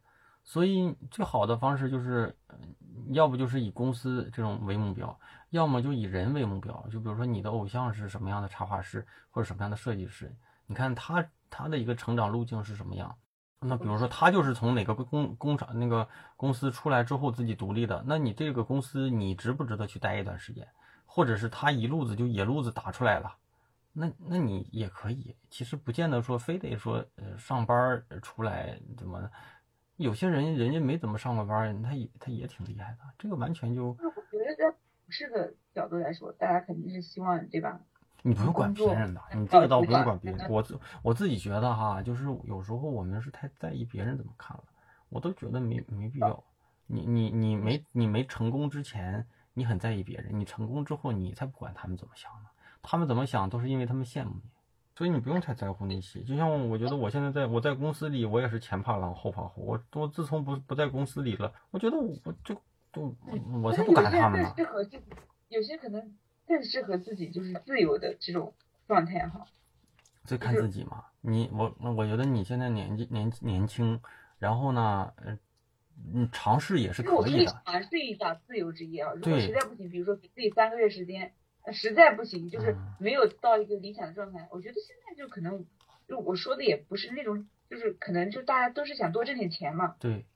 [0.44, 2.36] 所以最好的方式就是，
[3.12, 6.86] 要不就是以公司这种为目标，要么就以人为目标。
[6.92, 10.30] 就比如说你的偶像是什么样的插画师或者什么样的设计师，
[10.66, 11.26] 你看他。
[11.50, 13.14] 他的一个成长路径是什么样？
[13.60, 20.66] 那比如说他就是从哪个工工厂那个公司出来之后自己独立的，那你这个公司你值不值得去待一段时间？
[21.04, 23.36] 或者是他一路子就野路子打出来了，
[23.92, 29.28] 那那你也可以，其实不见得说非得说呃上班出来怎么，
[29.96, 33.88] 有些人人家没怎么上过班，他也他也挺厉害的，这个完全就。
[33.88, 33.94] 我
[34.30, 37.80] 觉得在同事的角度来说，大家肯定是希望对吧？
[38.22, 40.50] 你不用管别人的，你这个倒不用管别人。
[40.50, 44.64] 我自我自己觉得哈，就是有时候我们是太在意别人怎么看了，
[45.08, 46.42] 我都觉得没没必要。
[46.86, 52.48] 你你你没你没成功之前，你很在意别人；你成功之后，你才不管他们怎么想呢。
[52.82, 54.50] 他们怎么想都是因为他们羡慕你，
[54.96, 56.22] 所以你不用太在乎那些。
[56.22, 59.64] 就像我觉得我现在在我在公司里，我也是前怕狼后怕虎。
[59.66, 62.54] 我我自从不不在公司里了，我觉得我就
[62.92, 63.14] 就
[63.62, 64.52] 我才不管他们呢。
[65.48, 66.12] 有些可能。
[66.50, 68.52] 更适合自己就是自由的这种
[68.88, 69.46] 状态哈，
[70.24, 71.04] 这看自己嘛。
[71.20, 74.00] 你我我觉得你现在年纪年年轻，
[74.40, 75.38] 然后呢，嗯，
[76.12, 77.62] 你尝试也是可以的。
[77.64, 81.32] 尝试一下自由职业啊，如果实在不行，比如说给自己三个月时间，
[81.72, 85.64] 实在不行就是没有到一个理想的状态，我觉得现在就可能，
[86.08, 89.94] 就我说的也不是那种，就是可能就大家都是想多挣点钱嘛。
[90.00, 90.26] 对。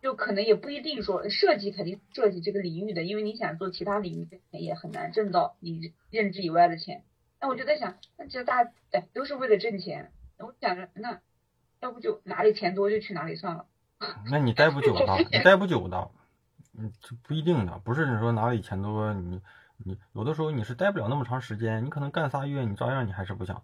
[0.00, 7.04] 就可能也不一定说设计肯定设计这个领域的，因为你想做其他领域的也很难挣到你认知以外的钱。
[7.40, 11.20] 那我就在想，那其实大家哎都是为了挣钱，我想着那
[11.80, 13.66] 要不就哪里钱多就去哪里算了。
[14.30, 16.10] 那你待不久的，你待不久的，
[16.78, 19.42] 嗯，这不一定的，不是你说哪里钱多，你
[19.84, 23.62] 你有的时候你是待不了那么长时间，你可能干仨月，你照样你还是不想。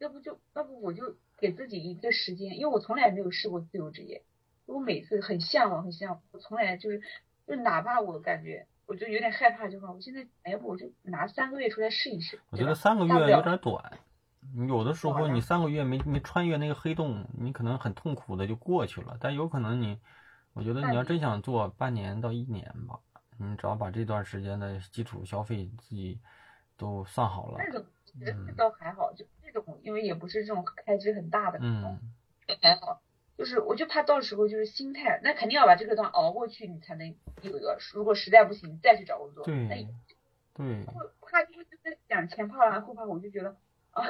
[0.00, 4.22] 要不就要不我就给自己一个时间，因为我从来没有试过自由职业。
[4.66, 7.02] 我每次很向往，很向往，我从来就是，
[7.46, 12.38] 就哪怕我感觉，我就有点害怕，就说我现在，要不我就拿三个月出来试一试。
[12.50, 13.98] 我觉得三个月有点短，
[14.68, 19.16] 有的时候你三个月没没穿越那个黑洞，你可能很痛苦的就过去了。
[19.20, 19.98] 但有可能你，
[20.52, 22.98] 我觉得你要真想做半年到一年吧，
[23.38, 26.20] 你只要把这段时间的基础消费自己
[26.76, 27.56] 都算好了。
[27.58, 31.98] 那种其实倒还好，就这种，因为也不是这种开支很大的，嗯，
[32.60, 33.00] 还好。
[33.38, 37.78] 就是，我就怕到时候就是心态，那肯定要把这个段熬过去，你才能有一个。
[37.94, 39.44] 如果实在不行，再去找工作。
[39.44, 39.88] 对，
[40.54, 40.84] 对。
[41.20, 43.56] 怕就是在想前怕狼后怕虎，我就觉得
[43.92, 44.04] 啊，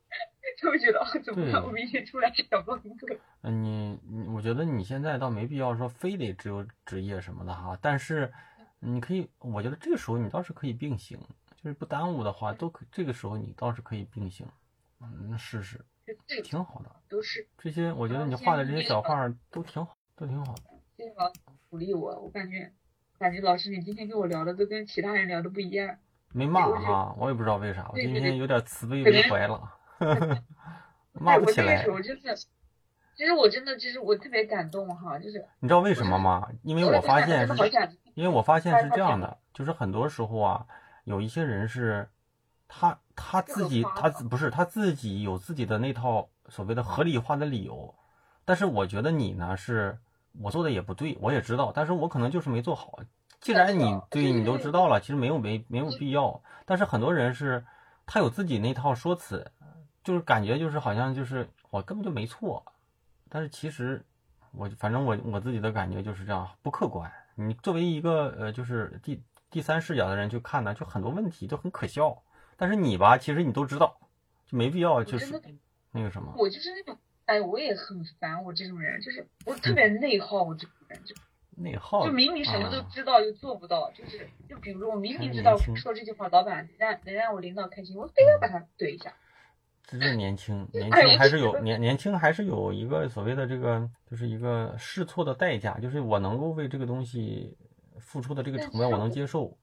[0.58, 1.62] 就会觉得啊，怎么办？
[1.62, 3.08] 我明天出来找工作。
[3.42, 8.32] 嗯，你你，我觉得你现在倒没必要说非得只有职业什么的哈，但是
[8.80, 11.18] 你可以，我觉得这个时候你倒是可以并行，
[11.56, 14.46] 就是不耽误的话，都可这个时候你倒是可以并行，
[14.98, 15.84] 嗯，试试。
[16.42, 17.92] 挺好的，都是这些。
[17.92, 20.62] 我觉得你画的这些小画都挺好，都挺好的。
[20.96, 21.40] 谢谢老师
[21.70, 22.72] 鼓励我，我感觉
[23.18, 25.96] 感觉老师你今天跟我聊的都跟其他人聊的不一样。
[26.32, 29.62] 没骂哈，我也不知道为啥，我今天有点慈悲为怀了。
[31.12, 31.86] 骂不起来。
[31.86, 32.34] 我真的，
[33.14, 36.48] 其实我真的，其实我特别感动哈，就是你知道为什么吗？
[36.62, 37.54] 因为我发现是，
[38.14, 40.66] 因为我发现是这样的，就是很多时候啊，
[41.04, 42.08] 有一些人是。
[42.74, 47.94] 他他自己他不是他自己有自己的那套所谓的合理化的理由，
[48.44, 49.98] 但是我觉得你呢是
[50.40, 52.98] 我做的也不对，我也知道，但是我可能就是没做好。
[53.40, 56.42] 既然你对你都知道了，其实没有没没有必要。
[56.64, 57.64] 但是很多人是
[58.06, 59.50] 他有自己那套说辞，
[60.04, 62.64] 就是感觉就是好像就是我根本就没错，
[63.28, 64.04] 但是其实
[64.52, 67.10] 我反正我我自己的感觉就是这样不客观。
[67.34, 72.22] 你作为一个呃就是第第三视角的人去看呢，就很多问题都很可笑。
[72.62, 73.98] 但是你吧，其实你都知道，
[74.46, 75.42] 就没必要就是
[75.90, 76.32] 那个什么。
[76.38, 81.12] 我就是那种，哎，我也很烦我这种人，就是我特别内耗，我这种人就
[81.60, 89.12] 内耗，就明明什么都知道又做不到，就是就比如说我明明知道说这句话，老板让能让我领导开心，我非要把他怼一下。
[89.82, 97.58] 这是年轻， 年轻还是有年年轻还是有一个所谓的这个，就是一个试错的代价，就是我能够为这个东西
[97.98, 99.58] 付出的这个成本，我能接受。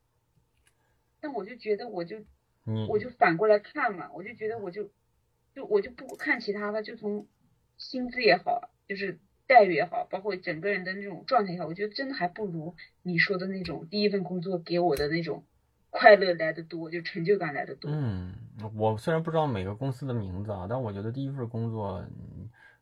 [1.21, 2.17] 但我就觉得我就。
[2.69, 4.89] 你我就反过来看嘛，我就觉得我就
[5.53, 7.27] 就我就不看其他的，就从
[7.77, 15.43] 薪资也好，就是待遇也好，包括整个人的那种状态也好，我觉得真的还不如你说的那种第一份工作给我的那种
[15.89, 17.89] 快乐来的多，就成就感来的多。
[17.91, 18.35] 嗯，
[18.75, 22.05] 我虽然不知道每个公司的名字啊，但我觉得第一份工作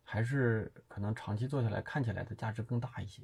[0.04, 3.22] 还是可能长期做下来看起来的价值更大一些。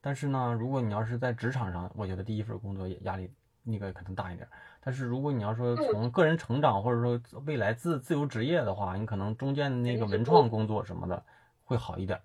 [0.00, 3.30] 但是呢，如果你要是在职场上，我觉得第一份工作也压力
[3.66, 4.48] 那个可能大一点。
[4.80, 11.22] 但是如果你要说从个人成长或者说未来自自由职业的话，你可能中间的那个文创工作什么的
[11.64, 12.20] 会好一点。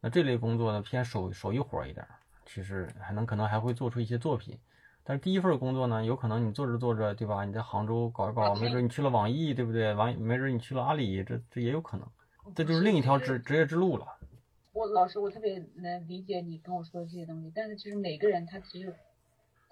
[0.00, 2.06] 那这类工作呢偏手手艺活一点，
[2.46, 4.58] 其实还能可能还会做出一些作品。
[5.02, 7.42] 但是第一份工作呢，有可能你做着做着，对吧？
[7.46, 9.94] 你在杭州搞一搞，没准你去了网易，对不对？
[9.94, 12.06] 网没准你去了阿里，这这也有可能。
[12.54, 14.06] 这就是另一条职职业之路了。
[14.74, 18.94] 我老师，我特别能理解你跟我说的这些东西，但是其实每个人他其实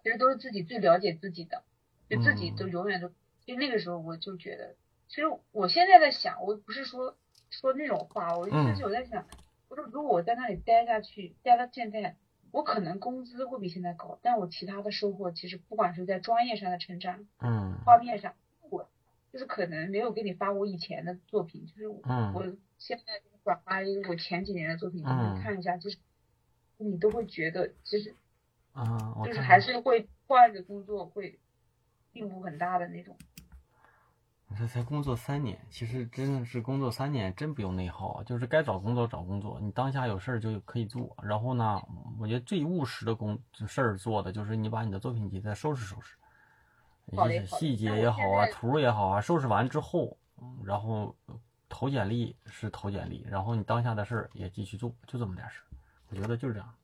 [0.07, 1.64] 其实都是自己最了解自己的。
[2.09, 3.09] 就自己都永远都
[3.44, 4.76] 就那个时候我就觉得，
[5.09, 7.16] 其实我现在在想，我不是说
[7.50, 9.26] 说那种话，我就是我在想，
[9.68, 12.14] 我说如果我在那里待下去，待到现在，
[12.52, 18.36] 我可能工资会比现在高，但我其他的收获其实不管是在专业上的成长，嗯，画面上，
[18.70, 18.88] 我
[19.32, 25.96] 就是可能没有给你发我以前的作品，就是我现在转发一个我前几年的作品，你看一下，就是
[26.76, 28.14] 你都会觉得其实，
[28.77, 31.41] 啊，就是还是会换着工作会
[32.12, 33.16] 进步很大的那种。
[34.57, 41.16] 这才工作三年，其实真的是工作三年，真不用内耗，就是该找工作找工作，你当下有事儿就可以做。
[41.22, 41.83] 然后呢，
[42.20, 46.16] 我觉得最务实的工事儿做的就是你把你的作品集再收拾收拾，
[47.07, 50.16] 一些细节也好啊，图也好啊，收拾完之后，
[50.64, 51.16] 然后
[51.68, 55.64] 投简历是投简历，然后你当下的事儿也继续做，就这么点事儿。
[56.09, 56.74] 我觉得就是这样。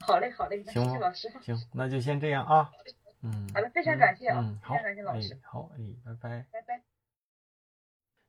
[0.00, 0.98] 好嘞，好嘞，行吗？
[0.98, 2.70] 老师，行，那就先这样啊。
[3.22, 5.38] 嗯，好的，非常感谢啊，非常感谢老师。
[5.42, 6.82] 好，哎，拜拜，拜拜。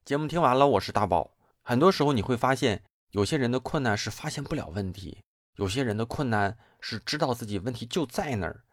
[0.03, 1.31] 节目听完了，我是大宝。
[1.61, 5.23] 很多时候你会发现，有些人的困难是发现不了问题，
[5.55, 8.63] 有些人的困难是知道自己问题就在那儿，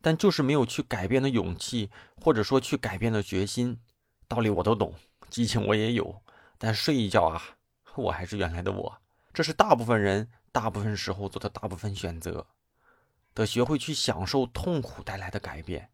[0.00, 1.90] 但就是没有去改变的勇气，
[2.22, 3.78] 或者说去改变的决心。
[4.26, 4.94] 道理我都懂，
[5.28, 6.22] 激情我也有，
[6.58, 7.42] 但睡一觉啊，
[7.94, 9.00] 我还是原来的我。
[9.34, 12.46] 这是大部分人大部分时候做的大部分选择。
[13.34, 15.90] 得学会去享受痛苦带来的改变。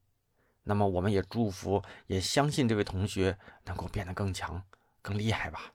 [0.63, 4.63] 那么，我们也祝福，也相信这位同学能够变得更强。
[5.03, 5.73] 更厉害吧！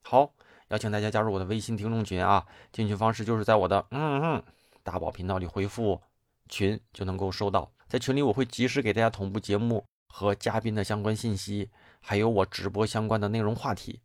[0.00, 0.32] 好，
[0.68, 2.46] 邀请大家加入我的微信听众群啊！
[2.72, 4.42] 进群方式就是在我的嗯嗯
[4.82, 6.00] 大宝频道里回复
[6.48, 7.70] “群”就能够收到。
[7.86, 14.00] 在群里，我会及时给大家同步节目和嘉宾的相关信息，还有我直播相关的内容话题。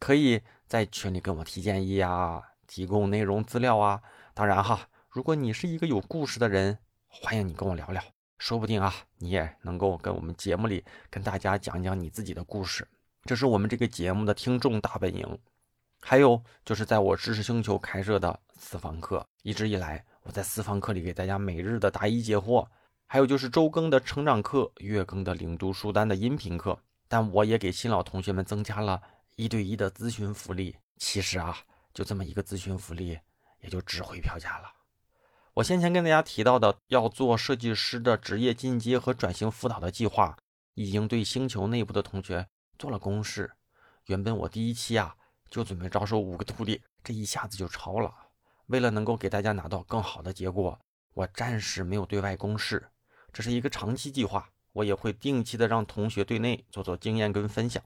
[0.00, 4.02] 可以在群里跟我提建议啊，提供内容资料啊。
[4.34, 8.02] 当然哈，如果你是一个有故事的人，欢迎你跟我聊聊，
[8.38, 12.86] 说不定啊，你也能够跟我们节目里跟大家讲讲你自己的故事。
[13.24, 15.38] 这是我们这个节目的听众大本营，
[16.02, 22.66] 还有就是在我知识星球开设的私房课，一直以来我在私房课里给大家每日的答疑解惑，
[23.06, 29.00] 还有就是周更的成长课、月更的领读书单的音频课，但我也给新老同学们增加了
[29.36, 30.76] 一对一的咨询福利。
[30.98, 31.56] 其实啊，
[31.94, 33.18] 就这么一个咨询福利，
[33.60, 34.70] 也就值回票价了。
[35.54, 40.36] 我先前跟大家提到的要做设计师的职业进阶和转型辅导的计划，
[40.74, 42.46] 已经对星球内部的同学。
[42.76, 43.52] 做了公示，
[44.06, 45.14] 原本我第一期啊
[45.48, 48.12] 就准备招收五个徒弟，这一下子就超了。
[48.66, 50.76] 为了能够给大家拿到更好的结果，
[51.12, 52.90] 我暂时没有对外公示，
[53.32, 54.50] 这是一个长期计划。
[54.72, 57.80] 我也会定期的让同学对内做做经验跟分享。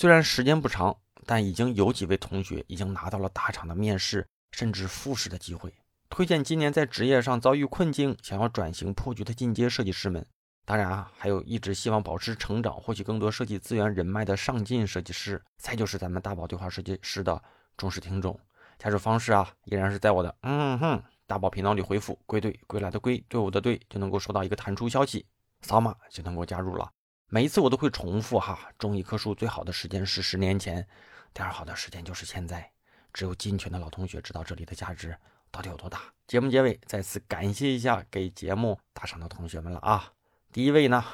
[0.00, 0.96] 虽然时间不长，
[1.26, 5.70] 但已经有几位同学已经拿到了大厂的面试甚至复试的机会。
[6.08, 10.24] 推荐今年在职业上遭遇困境、想要转型破局的进阶设计师们。
[10.64, 17.42] 当然啊，还有一直希望保持成长、获取更多设计资源人脉的上进设计师，再就是咱们大宝对话设计师的
[17.76, 18.40] 忠实听众。
[18.78, 25.26] 加入方式啊，依然是在我的嗯哼大宝频道里回复“归队归来”的归队伍的队，就能够收到一个弹出消息，
[25.60, 26.90] 扫码就能够加入了。
[27.32, 30.84] 每一次我都会重复哈，种一棵树最好的时间是十年前，
[31.32, 32.68] 第二好的时间就是现在。
[33.12, 35.16] 只有进群的老同学知道这里的价值
[35.48, 36.02] 到底有多大。
[36.26, 40.12] 节目结尾再次感谢一下给节目打赏的同学们了啊！
[40.52, 41.04] 第一位呢，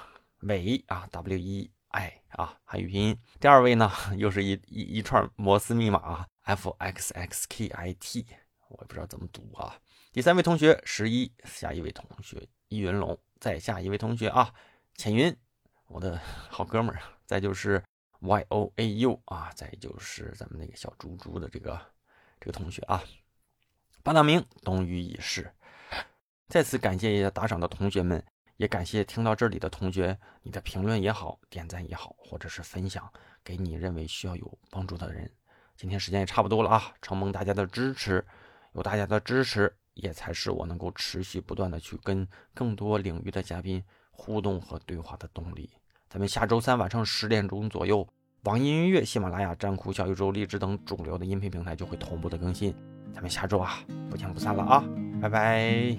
[0.41, 3.19] 伟啊，W E I 啊，汉语拼音。
[3.39, 8.27] 第二位呢，又是一一一串摩斯密码，F X X K I T，
[8.69, 9.79] 我也不知道怎么读啊。
[10.13, 14.55] 第三位同学十一，下一位同学易云龙，再下一位同学啊，
[14.95, 15.35] 浅云，
[15.87, 16.21] 我的
[16.51, 17.01] 好哥们儿。
[17.25, 17.83] 再就是
[18.21, 21.81] Y O A U 啊，再就是咱们那个小猪猪的这个
[22.41, 23.03] 这个同学啊，
[24.03, 25.51] 八大名冬雨已逝。
[26.49, 28.25] 再次感谢一下打赏的同学们。
[28.59, 33.13] 也感谢听到这里的同学，你的评论也好，点赞也好，或者是分享
[33.45, 35.31] 给你认为需要有帮助的人。
[35.77, 38.27] 今天时间也差不多了啊，承蒙大家的支持，
[38.73, 43.85] 有大家的支持，也才是我能够持续不断的去跟更多领域的嘉宾
[44.17, 45.69] 互动和对话的动力。
[46.09, 48.07] 咱们下周三晚上十点钟左右，
[48.45, 52.75] 网易音乐、喜马拉雅、站酷、小宇宙、荔枝等主流的音频平台就会同步的更新。
[53.13, 53.79] 咱们下周啊，
[54.11, 54.85] 不见不散了啊，
[55.21, 55.97] 拜拜。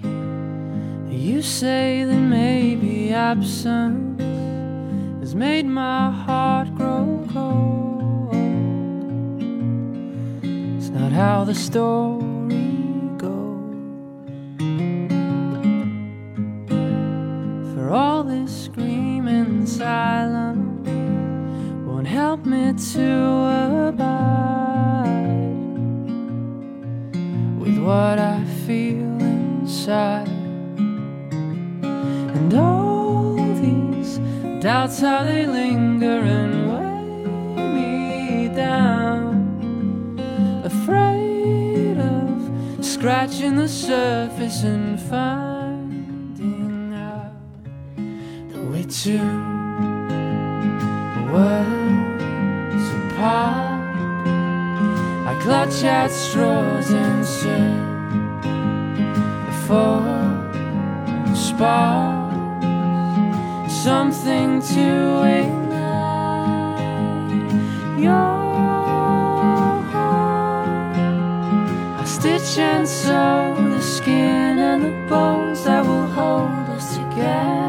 [1.10, 4.18] You say that maybe absence
[5.20, 8.34] has made my heart grow cold.
[10.78, 12.37] It's not how the story
[22.38, 25.24] help me to abide
[27.58, 30.28] with what I feel inside.
[32.36, 34.18] And all these
[34.62, 36.68] doubts, how they linger and
[37.56, 40.20] weigh me down.
[40.64, 45.47] Afraid of scratching the surface and find.
[55.48, 57.72] clutch at straws and sit
[59.64, 60.02] for
[61.34, 62.36] sparks,
[63.72, 66.28] something to ignite
[67.98, 68.12] your
[69.90, 70.96] heart.
[71.98, 77.67] I stitch and sew the skin and the bones that will hold us together.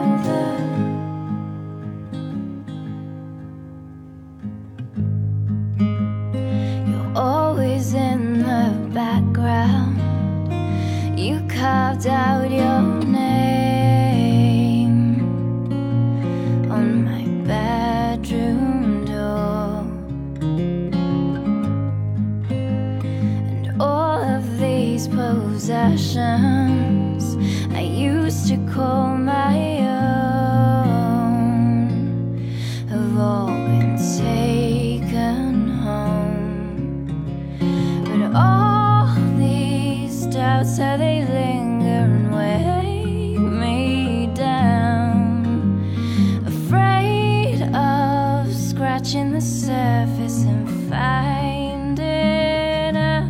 [49.69, 53.29] surface and find it out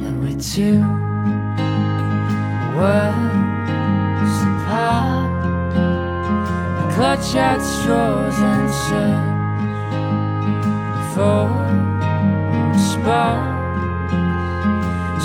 [0.00, 0.80] that we're two
[2.76, 5.30] worlds apart.
[6.92, 9.28] Clutch at straws and search
[11.14, 11.46] for
[12.90, 14.12] sparks,